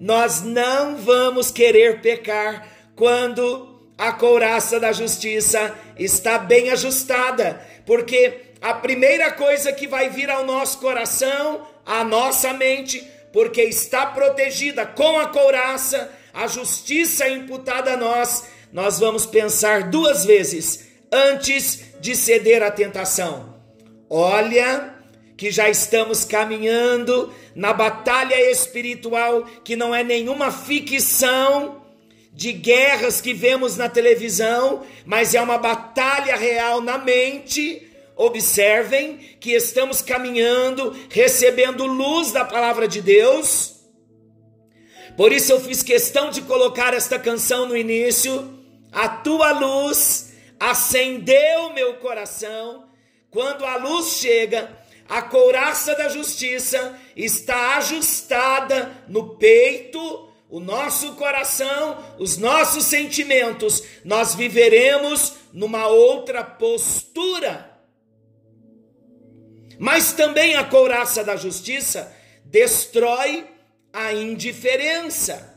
nós 0.00 0.42
não 0.42 0.96
vamos 0.96 1.50
querer 1.50 2.00
pecar 2.00 2.68
quando 2.94 3.80
a 3.96 4.12
couraça 4.12 4.78
da 4.78 4.92
justiça 4.92 5.74
está 5.98 6.38
bem 6.38 6.70
ajustada, 6.70 7.60
porque 7.86 8.42
a 8.60 8.74
primeira 8.74 9.30
coisa 9.32 9.72
que 9.72 9.86
vai 9.86 10.10
vir 10.10 10.30
ao 10.30 10.44
nosso 10.44 10.78
coração 10.78 11.66
a 11.86 12.02
nossa 12.02 12.52
mente, 12.52 13.06
porque 13.32 13.62
está 13.62 14.06
protegida 14.06 14.84
com 14.84 15.20
a 15.20 15.26
couraça, 15.26 16.10
a 16.34 16.48
justiça 16.48 17.28
imputada 17.28 17.92
a 17.92 17.96
nós, 17.96 18.44
nós 18.72 18.98
vamos 18.98 19.24
pensar 19.24 19.84
duas 19.84 20.24
vezes 20.24 20.88
antes 21.12 21.94
de 22.00 22.16
ceder 22.16 22.62
à 22.62 22.70
tentação. 22.70 23.54
Olha, 24.10 24.95
que 25.36 25.50
já 25.50 25.68
estamos 25.68 26.24
caminhando 26.24 27.32
na 27.54 27.72
batalha 27.72 28.50
espiritual, 28.50 29.44
que 29.64 29.76
não 29.76 29.94
é 29.94 30.02
nenhuma 30.02 30.50
ficção 30.50 31.82
de 32.32 32.52
guerras 32.52 33.20
que 33.20 33.32
vemos 33.32 33.76
na 33.76 33.88
televisão, 33.88 34.84
mas 35.04 35.34
é 35.34 35.40
uma 35.40 35.58
batalha 35.58 36.36
real 36.36 36.80
na 36.80 36.98
mente 36.98 37.86
Observem 38.16 39.18
que 39.38 39.52
estamos 39.52 40.00
caminhando, 40.00 40.96
recebendo 41.10 41.84
luz 41.84 42.32
da 42.32 42.46
palavra 42.46 42.88
de 42.88 43.02
Deus. 43.02 43.74
Por 45.18 45.32
isso 45.32 45.52
eu 45.52 45.60
fiz 45.60 45.82
questão 45.82 46.30
de 46.30 46.40
colocar 46.40 46.94
esta 46.94 47.18
canção 47.18 47.68
no 47.68 47.76
início. 47.76 48.58
A 48.90 49.06
tua 49.06 49.52
luz 49.52 50.32
acendeu 50.58 51.74
meu 51.74 51.94
coração. 51.96 52.86
Quando 53.30 53.66
a 53.66 53.76
luz 53.76 54.16
chega, 54.16 54.70
a 55.08 55.22
couraça 55.22 55.94
da 55.94 56.08
justiça 56.08 56.98
está 57.14 57.76
ajustada 57.76 59.04
no 59.08 59.36
peito, 59.36 60.28
o 60.48 60.60
nosso 60.60 61.14
coração, 61.14 62.16
os 62.18 62.36
nossos 62.36 62.84
sentimentos, 62.84 63.82
nós 64.04 64.34
viveremos 64.34 65.34
numa 65.52 65.86
outra 65.86 66.44
postura. 66.44 67.72
Mas 69.78 70.12
também 70.12 70.54
a 70.54 70.64
couraça 70.64 71.22
da 71.22 71.36
justiça 71.36 72.14
destrói 72.44 73.46
a 73.92 74.12
indiferença. 74.12 75.54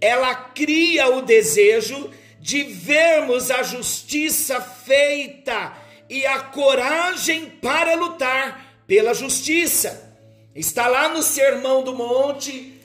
Ela 0.00 0.34
cria 0.34 1.08
o 1.08 1.22
desejo 1.22 2.10
de 2.38 2.62
vermos 2.62 3.50
a 3.50 3.62
justiça 3.62 4.60
feita 4.60 5.72
e 6.08 6.26
a 6.26 6.40
coragem 6.40 7.50
para 7.50 7.94
lutar 7.94 8.65
pela 8.86 9.12
justiça. 9.12 10.14
Está 10.54 10.86
lá 10.86 11.08
no 11.08 11.22
Sermão 11.22 11.82
do 11.82 11.94
Monte, 11.94 12.80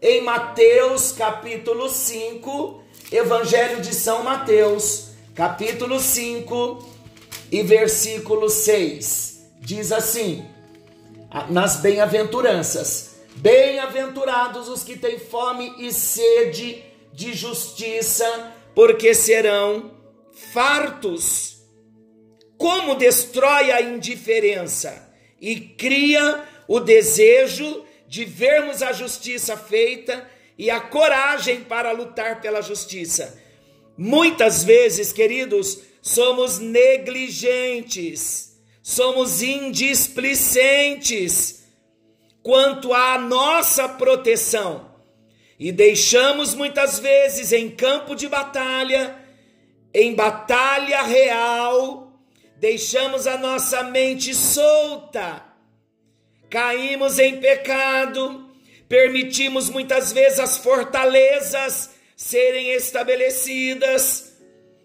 em 0.00 0.20
Mateus 0.22 1.12
capítulo 1.12 1.88
5, 1.88 2.82
Evangelho 3.12 3.80
de 3.80 3.94
São 3.94 4.24
Mateus, 4.24 5.10
capítulo 5.34 6.00
5 6.00 6.88
e 7.50 7.62
versículo 7.62 8.48
6. 8.48 9.42
Diz 9.60 9.92
assim: 9.92 10.44
nas 11.50 11.76
bem-aventuranças: 11.76 13.16
Bem-aventurados 13.36 14.68
os 14.68 14.82
que 14.82 14.96
têm 14.96 15.18
fome 15.18 15.72
e 15.78 15.92
sede 15.92 16.82
de 17.12 17.34
justiça, 17.34 18.52
porque 18.74 19.14
serão 19.14 19.92
fartos. 20.52 21.52
Como 22.58 22.94
destrói 22.94 23.70
a 23.70 23.82
indiferença 23.82 25.11
e 25.42 25.60
cria 25.60 26.42
o 26.68 26.80
desejo 26.80 27.84
de 28.06 28.24
vermos 28.24 28.80
a 28.80 28.92
justiça 28.92 29.56
feita 29.56 30.30
e 30.56 30.70
a 30.70 30.80
coragem 30.80 31.64
para 31.64 31.90
lutar 31.90 32.40
pela 32.40 32.62
justiça. 32.62 33.36
Muitas 33.98 34.62
vezes, 34.62 35.12
queridos, 35.12 35.80
somos 36.00 36.60
negligentes, 36.60 38.56
somos 38.80 39.42
indisplicentes 39.42 41.64
quanto 42.42 42.94
à 42.94 43.18
nossa 43.18 43.88
proteção 43.88 44.92
e 45.58 45.72
deixamos 45.72 46.54
muitas 46.54 46.98
vezes 46.98 47.52
em 47.52 47.70
campo 47.70 48.14
de 48.14 48.28
batalha, 48.28 49.16
em 49.94 50.14
batalha 50.14 51.02
real, 51.02 52.11
deixamos 52.62 53.26
a 53.26 53.36
nossa 53.36 53.82
mente 53.82 54.32
solta. 54.32 55.42
Caímos 56.48 57.18
em 57.18 57.40
pecado, 57.40 58.48
permitimos 58.88 59.68
muitas 59.68 60.12
vezes 60.12 60.38
as 60.38 60.58
fortalezas 60.58 61.90
serem 62.16 62.70
estabelecidas, 62.70 64.34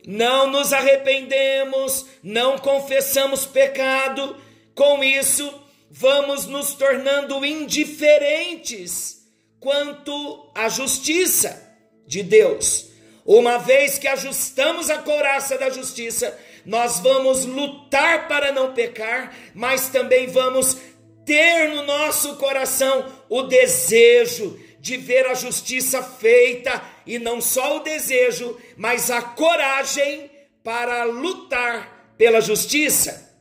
não 0.08 0.50
nos 0.50 0.74
arrependemos, 0.74 2.08
não 2.24 2.58
confessamos 2.58 3.46
pecado, 3.46 4.36
com 4.74 5.04
isso 5.04 5.54
vamos 5.92 6.48
nos 6.48 6.74
tornando 6.74 7.46
indiferentes 7.46 9.22
quanto 9.60 10.52
à 10.56 10.68
justiça 10.68 11.78
de 12.08 12.24
Deus. 12.24 12.88
Uma 13.24 13.60
vez 13.60 14.00
que 14.00 14.08
ajustamos 14.08 14.90
a 14.90 14.98
couraça 14.98 15.60
da 15.60 15.70
justiça, 15.70 16.36
nós 16.68 17.00
vamos 17.00 17.46
lutar 17.46 18.28
para 18.28 18.52
não 18.52 18.74
pecar, 18.74 19.34
mas 19.56 19.88
também 19.88 20.28
vamos 20.28 20.78
ter 21.26 21.70
no 21.70 21.84
nosso 21.84 22.36
coração 22.36 23.10
o 23.30 23.44
desejo 23.44 24.60
de 24.78 24.98
ver 24.98 25.26
a 25.28 25.34
justiça 25.34 26.04
feita 26.04 26.84
e 27.06 27.18
não 27.20 27.40
só 27.40 27.78
o 27.78 27.84
desejo, 27.84 28.58
mas 28.76 29.10
a 29.10 29.22
coragem 29.22 30.30
para 30.62 31.06
lutar 31.06 32.14
pela 32.18 32.42
justiça. 32.42 33.34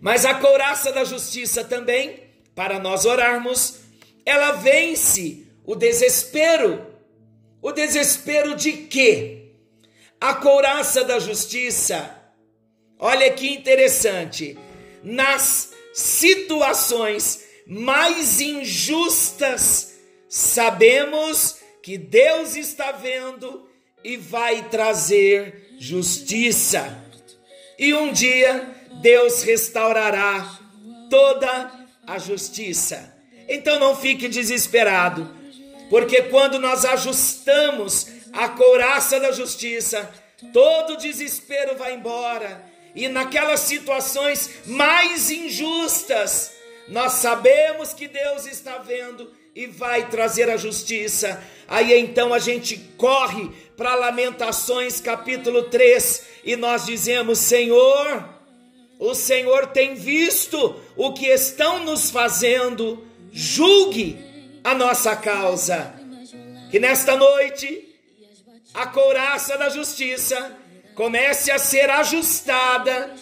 Mas 0.00 0.24
a 0.24 0.32
couraça 0.34 0.90
da 0.90 1.04
justiça 1.04 1.62
também, 1.62 2.22
para 2.54 2.78
nós 2.78 3.04
orarmos, 3.04 3.80
ela 4.24 4.52
vence 4.52 5.46
o 5.66 5.74
desespero. 5.74 6.86
O 7.60 7.70
desespero 7.70 8.54
de 8.54 8.72
quê? 8.72 9.39
A 10.20 10.34
couraça 10.34 11.02
da 11.02 11.18
justiça, 11.18 12.14
olha 12.98 13.32
que 13.32 13.48
interessante, 13.48 14.58
nas 15.02 15.72
situações 15.94 17.42
mais 17.66 18.38
injustas, 18.38 19.94
sabemos 20.28 21.56
que 21.82 21.96
Deus 21.96 22.54
está 22.54 22.92
vendo 22.92 23.66
e 24.04 24.18
vai 24.18 24.68
trazer 24.68 25.74
justiça. 25.78 27.02
E 27.78 27.94
um 27.94 28.12
dia 28.12 28.68
Deus 29.00 29.42
restaurará 29.42 30.58
toda 31.08 31.72
a 32.06 32.18
justiça. 32.18 33.16
Então 33.48 33.78
não 33.78 33.96
fique 33.96 34.28
desesperado, 34.28 35.34
porque 35.88 36.24
quando 36.24 36.58
nós 36.58 36.84
ajustamos 36.84 38.19
a 38.32 38.48
couraça 38.48 39.18
da 39.20 39.32
justiça, 39.32 40.10
todo 40.52 40.96
desespero 40.96 41.76
vai 41.76 41.94
embora 41.94 42.70
e 42.94 43.08
naquelas 43.08 43.60
situações 43.60 44.50
mais 44.66 45.30
injustas, 45.30 46.52
nós 46.88 47.14
sabemos 47.14 47.92
que 47.92 48.08
Deus 48.08 48.46
está 48.46 48.78
vendo 48.78 49.30
e 49.54 49.66
vai 49.66 50.08
trazer 50.08 50.50
a 50.50 50.56
justiça. 50.56 51.42
Aí 51.68 51.98
então 51.98 52.34
a 52.34 52.38
gente 52.38 52.76
corre 52.96 53.50
para 53.76 53.94
Lamentações 53.94 55.00
capítulo 55.00 55.64
3 55.64 56.26
e 56.44 56.56
nós 56.56 56.86
dizemos: 56.86 57.38
Senhor, 57.38 58.28
o 58.98 59.14
Senhor 59.14 59.68
tem 59.68 59.94
visto 59.94 60.80
o 60.96 61.12
que 61.12 61.26
estão 61.26 61.84
nos 61.84 62.10
fazendo, 62.10 63.06
julgue 63.32 64.18
a 64.64 64.74
nossa 64.74 65.14
causa. 65.14 65.94
Que 66.70 66.78
nesta 66.78 67.16
noite 67.16 67.89
a 68.74 68.86
couraça 68.86 69.58
da 69.58 69.68
justiça 69.68 70.56
comece 70.94 71.50
a 71.50 71.58
ser 71.58 71.90
ajustada 71.90 73.14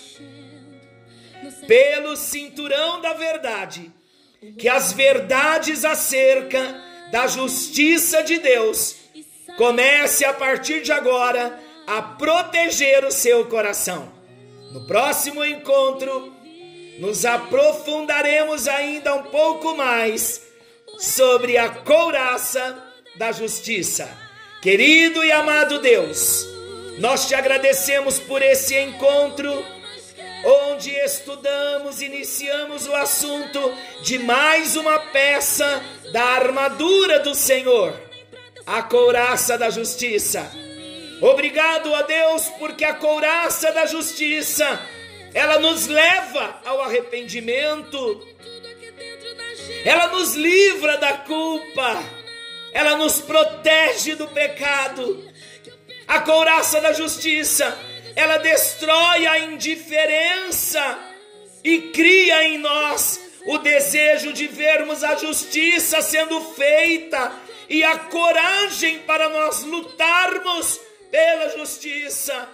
pelo 1.67 2.17
cinturão 2.17 3.01
da 3.01 3.15
verdade, 3.15 3.91
que 4.59 4.69
as 4.69 4.93
verdades 4.93 5.85
acerca 5.85 6.83
da 7.11 7.27
justiça 7.27 8.23
de 8.23 8.39
Deus 8.39 8.97
comece 9.57 10.25
a 10.25 10.33
partir 10.33 10.83
de 10.83 10.93
agora 10.93 11.59
a 11.87 12.03
proteger 12.03 13.05
o 13.05 13.11
seu 13.11 13.47
coração. 13.47 14.13
No 14.73 14.87
próximo 14.87 15.45
encontro, 15.45 16.35
nos 16.99 17.25
aprofundaremos 17.25 18.69
ainda 18.69 19.15
um 19.15 19.23
pouco 19.25 19.75
mais 19.75 20.43
sobre 20.99 21.57
a 21.57 21.71
couraça 21.71 22.83
da 23.17 23.33
justiça. 23.33 24.28
Querido 24.61 25.25
e 25.25 25.31
amado 25.31 25.79
Deus, 25.79 26.45
nós 26.99 27.29
te 27.29 27.35
agradecemos 27.35 28.19
por 28.19 28.43
esse 28.43 28.77
encontro, 28.77 29.65
onde 30.45 30.91
estudamos, 30.91 32.03
iniciamos 32.03 32.85
o 32.89 32.95
assunto 32.97 33.73
de 34.03 34.19
mais 34.19 34.75
uma 34.75 34.99
peça 34.99 35.81
da 36.13 36.25
armadura 36.25 37.21
do 37.21 37.37
Senhor, 37.37 37.95
a 38.67 38.83
couraça 38.83 39.57
da 39.57 39.71
justiça. 39.71 40.51
Obrigado 41.21 41.95
a 41.95 42.03
Deus, 42.03 42.49
porque 42.59 42.85
a 42.85 42.95
couraça 42.95 43.71
da 43.71 43.87
justiça, 43.87 44.81
ela 45.35 45.61
nos 45.61 45.87
leva 45.87 46.61
ao 46.65 46.83
arrependimento, 46.83 48.27
ela 49.85 50.09
nos 50.09 50.35
livra 50.35 50.97
da 50.97 51.13
culpa, 51.19 52.18
ela 52.73 52.97
nos 52.97 53.21
protege 53.21 54.15
do 54.15 54.29
pecado 54.29 55.29
a 56.09 56.21
couraça 56.21 56.81
da 56.81 56.95
justiça, 56.95 57.79
ela 58.17 58.39
destrói 58.39 59.27
a 59.27 59.41
indiferença 59.41 60.99
e 61.63 61.91
cria 61.93 62.45
em 62.45 62.57
nós 62.57 63.21
o 63.47 63.59
desejo 63.59 64.33
de 64.33 64.47
vermos 64.47 65.05
a 65.05 65.17
justiça 65.17 66.01
sendo 66.01 66.41
feita 66.55 67.31
e 67.69 67.85
a 67.85 67.99
coragem 67.99 69.01
para 69.01 69.29
nós 69.29 69.63
lutarmos 69.65 70.81
pela 71.11 71.51
justiça. 71.51 72.49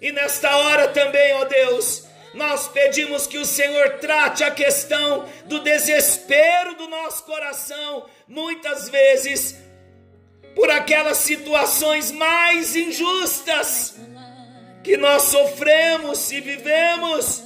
E 0.00 0.10
nesta 0.10 0.56
hora 0.56 0.88
também, 0.88 1.34
ó 1.34 1.44
Deus, 1.44 2.04
nós 2.32 2.68
pedimos 2.68 3.26
que 3.26 3.36
o 3.36 3.44
Senhor 3.44 3.98
trate 3.98 4.42
a 4.42 4.50
questão 4.50 5.28
do 5.44 5.60
desespero 5.60 6.74
do 6.76 6.88
nosso 6.88 7.24
coração, 7.24 8.06
muitas 8.30 8.88
vezes 8.88 9.56
por 10.54 10.70
aquelas 10.70 11.18
situações 11.18 12.12
mais 12.12 12.76
injustas 12.76 13.96
que 14.84 14.96
nós 14.96 15.24
sofremos 15.24 16.30
e 16.30 16.40
vivemos. 16.40 17.44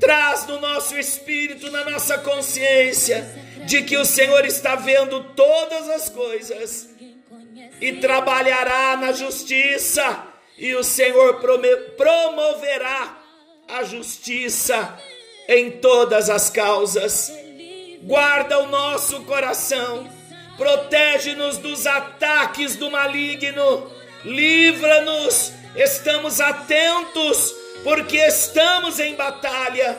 traz 0.00 0.46
no 0.46 0.60
nosso 0.60 0.98
espírito, 0.98 1.70
na 1.70 1.88
nossa 1.88 2.18
consciência, 2.18 3.24
de 3.64 3.82
que 3.84 3.96
o 3.96 4.04
Senhor 4.04 4.44
está 4.44 4.74
vendo 4.74 5.32
todas 5.34 5.88
as 5.88 6.10
coisas 6.10 6.90
e 7.80 7.92
trabalhará 7.94 8.96
na 8.96 9.12
justiça, 9.12 10.26
e 10.58 10.74
o 10.74 10.84
Senhor 10.84 11.40
promoverá 11.96 13.18
a 13.68 13.84
justiça 13.84 14.98
em 15.48 15.70
todas 15.70 16.28
as 16.28 16.50
causas. 16.50 17.43
Guarda 18.04 18.58
o 18.58 18.66
nosso 18.66 19.22
coração, 19.22 20.06
protege-nos 20.58 21.56
dos 21.56 21.86
ataques 21.86 22.76
do 22.76 22.90
maligno, 22.90 23.90
livra-nos, 24.22 25.54
estamos 25.74 26.38
atentos, 26.38 27.54
porque 27.82 28.18
estamos 28.18 29.00
em 29.00 29.14
batalha. 29.14 29.96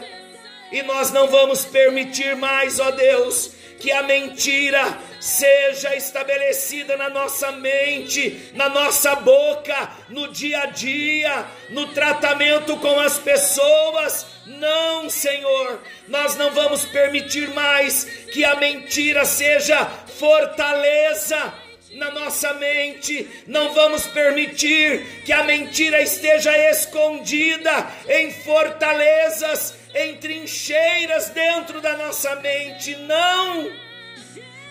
E 0.72 0.84
nós 0.84 1.10
não 1.10 1.28
vamos 1.28 1.66
permitir 1.66 2.36
mais, 2.36 2.80
ó 2.80 2.92
Deus, 2.92 3.54
que 3.80 3.92
a 3.92 4.04
mentira 4.04 5.00
seja 5.20 5.96
estabelecida 5.96 6.96
na 6.96 7.10
nossa 7.10 7.52
mente, 7.54 8.52
na 8.54 8.70
nossa 8.70 9.16
boca, 9.16 9.90
no 10.10 10.28
dia 10.28 10.62
a 10.62 10.66
dia, 10.68 11.48
no 11.72 11.88
tratamento 11.88 12.78
com 12.78 13.00
as 13.00 13.18
pessoas. 13.18 14.35
Não, 14.46 15.10
Senhor, 15.10 15.82
nós 16.08 16.36
não 16.36 16.52
vamos 16.52 16.86
permitir 16.86 17.50
mais 17.50 18.04
que 18.32 18.46
a 18.46 18.56
mentira 18.56 19.26
seja 19.26 19.86
fortaleza 19.86 21.54
na 21.96 22.12
nossa 22.12 22.54
mente, 22.56 23.28
não 23.48 23.74
vamos 23.74 24.06
permitir 24.08 25.24
que 25.24 25.32
a 25.32 25.44
mentira 25.44 26.02
esteja 26.02 26.56
escondida 26.70 27.88
em 28.08 28.32
fortalezas 28.32 29.74
em 29.94 30.18
trincheiras 30.18 31.30
dentro 31.30 31.80
da 31.80 31.96
nossa 31.96 32.36
mente, 32.36 32.96
não. 32.98 33.72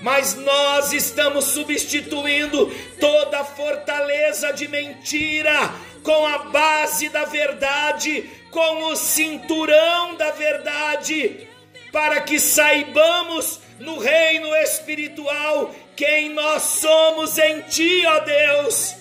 Mas 0.02 0.34
nós 0.34 0.92
estamos 0.92 1.46
substituindo 1.46 2.70
toda 3.00 3.40
a 3.40 3.44
fortaleza 3.44 4.52
de 4.52 4.68
mentira 4.68 5.72
com 6.02 6.26
a 6.26 6.38
base 6.50 7.08
da 7.08 7.24
verdade, 7.24 8.30
com 8.54 8.84
o 8.84 8.96
cinturão 8.96 10.14
da 10.14 10.30
verdade, 10.30 11.46
para 11.92 12.22
que 12.22 12.38
saibamos 12.38 13.60
no 13.78 13.98
reino 13.98 14.54
espiritual 14.56 15.74
quem 15.94 16.30
nós 16.30 16.62
somos 16.62 17.36
em 17.36 17.60
Ti, 17.62 18.04
ó 18.06 18.20
Deus. 18.20 18.94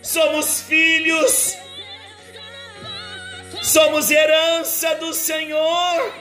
Somos 0.00 0.62
filhos 0.62 1.58
somos 3.66 4.10
herança 4.12 4.94
do 4.94 5.12
Senhor. 5.12 6.12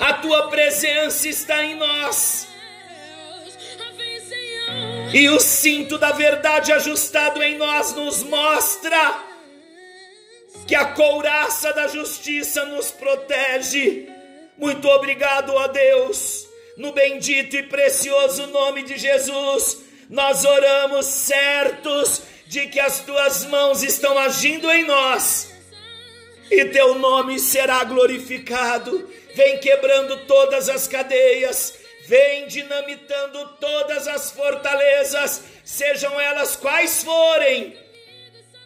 A 0.00 0.14
tua 0.14 0.48
presença 0.48 1.28
está 1.28 1.64
em 1.64 1.76
nós. 1.76 2.48
E 5.12 5.28
o 5.28 5.38
cinto 5.38 5.96
da 5.96 6.10
verdade 6.10 6.72
ajustado 6.72 7.40
em 7.40 7.56
nós 7.56 7.94
nos 7.94 8.24
mostra 8.24 9.33
que 10.66 10.74
a 10.74 10.86
couraça 10.86 11.72
da 11.72 11.88
justiça 11.88 12.64
nos 12.66 12.90
protege. 12.90 14.08
Muito 14.56 14.88
obrigado, 14.88 15.52
ó 15.54 15.68
Deus. 15.68 16.48
No 16.76 16.92
bendito 16.92 17.56
e 17.56 17.62
precioso 17.62 18.46
nome 18.48 18.82
de 18.82 18.96
Jesus, 18.96 19.78
nós 20.10 20.44
oramos 20.44 21.06
certos 21.06 22.22
de 22.46 22.66
que 22.66 22.80
as 22.80 23.00
tuas 23.00 23.44
mãos 23.46 23.82
estão 23.82 24.18
agindo 24.18 24.70
em 24.70 24.84
nós 24.84 25.54
e 26.50 26.64
teu 26.66 26.94
nome 26.96 27.38
será 27.38 27.82
glorificado. 27.84 29.08
Vem 29.34 29.58
quebrando 29.58 30.26
todas 30.26 30.68
as 30.68 30.86
cadeias, 30.86 31.74
vem 32.06 32.46
dinamitando 32.46 33.56
todas 33.60 34.06
as 34.06 34.30
fortalezas, 34.30 35.42
sejam 35.64 36.20
elas 36.20 36.54
quais 36.54 37.02
forem. 37.02 37.76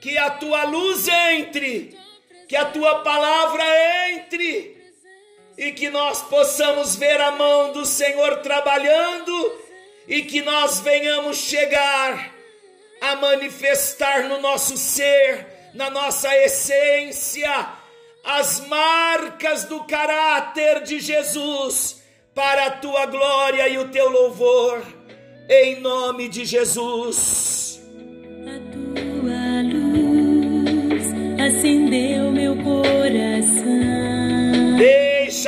Que 0.00 0.16
a 0.16 0.30
tua 0.30 0.64
luz 0.64 1.08
entre, 1.08 1.98
que 2.48 2.56
a 2.56 2.66
tua 2.66 3.00
palavra 3.00 3.64
entre 4.10 4.78
e 5.58 5.72
que 5.72 5.90
nós 5.90 6.22
possamos 6.22 6.94
ver 6.94 7.20
a 7.20 7.32
mão 7.32 7.72
do 7.72 7.84
Senhor 7.84 8.36
trabalhando 8.38 9.58
e 10.06 10.22
que 10.22 10.40
nós 10.40 10.78
venhamos 10.80 11.36
chegar 11.36 12.32
a 13.00 13.16
manifestar 13.16 14.28
no 14.28 14.40
nosso 14.40 14.76
ser, 14.76 15.46
na 15.74 15.90
nossa 15.90 16.34
essência, 16.36 17.68
as 18.24 18.60
marcas 18.66 19.64
do 19.64 19.84
caráter 19.84 20.82
de 20.82 21.00
Jesus 21.00 22.02
para 22.34 22.66
a 22.66 22.70
tua 22.70 23.06
glória 23.06 23.68
e 23.68 23.78
o 23.78 23.88
teu 23.88 24.08
louvor, 24.08 24.82
em 25.48 25.80
nome 25.80 26.28
de 26.28 26.44
Jesus. 26.44 27.67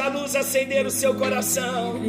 Deixa 0.00 0.16
a 0.16 0.18
luz 0.18 0.34
acender 0.34 0.86
o 0.86 0.90
seu 0.90 1.14
coração. 1.14 2.00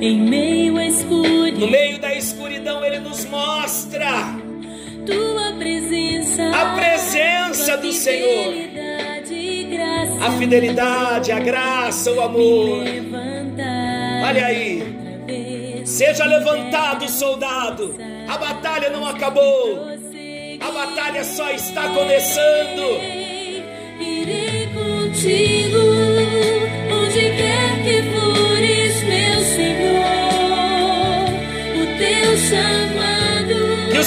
Em 0.00 0.16
meio 0.16 0.76
à 0.76 0.86
escuridão, 0.86 1.58
no 1.58 1.66
meio 1.68 1.98
da 1.98 2.14
escuridão, 2.14 2.84
Ele 2.84 3.00
nos 3.00 3.24
mostra 3.24 4.12
tua 5.04 5.52
presença, 5.58 6.50
a 6.54 6.76
presença 6.76 7.76
do 7.78 7.92
Senhor, 7.92 8.54
a 10.24 10.30
fidelidade, 10.38 11.32
a 11.32 11.40
graça, 11.40 12.12
o 12.12 12.20
amor. 12.20 12.84
Olha 14.24 14.46
aí, 14.46 15.82
seja 15.84 16.24
levantado, 16.26 17.08
soldado. 17.08 17.96
A 18.28 18.38
batalha 18.38 18.88
não 18.88 19.04
acabou, 19.04 19.88
a 20.60 20.70
batalha 20.70 21.24
só 21.24 21.50
está 21.50 21.88
começando. 21.88 23.00
Irei 24.00 24.68
contigo 24.68 25.93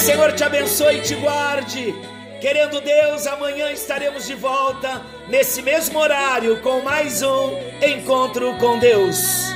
Senhor. 0.08 0.32
Te 0.32 0.44
abençoe 0.44 0.98
e 0.98 1.02
te 1.02 1.16
guarde. 1.16 1.94
Querendo 2.40 2.80
Deus, 2.80 3.28
amanhã 3.28 3.72
estaremos 3.72 4.26
de 4.26 4.36
volta 4.36 5.02
nesse 5.28 5.62
mesmo 5.62 6.00
horário 6.00 6.62
com 6.62 6.82
mais 6.82 7.22
um 7.22 7.52
encontro 7.82 8.54
com 8.58 8.80
Deus. 8.80 9.47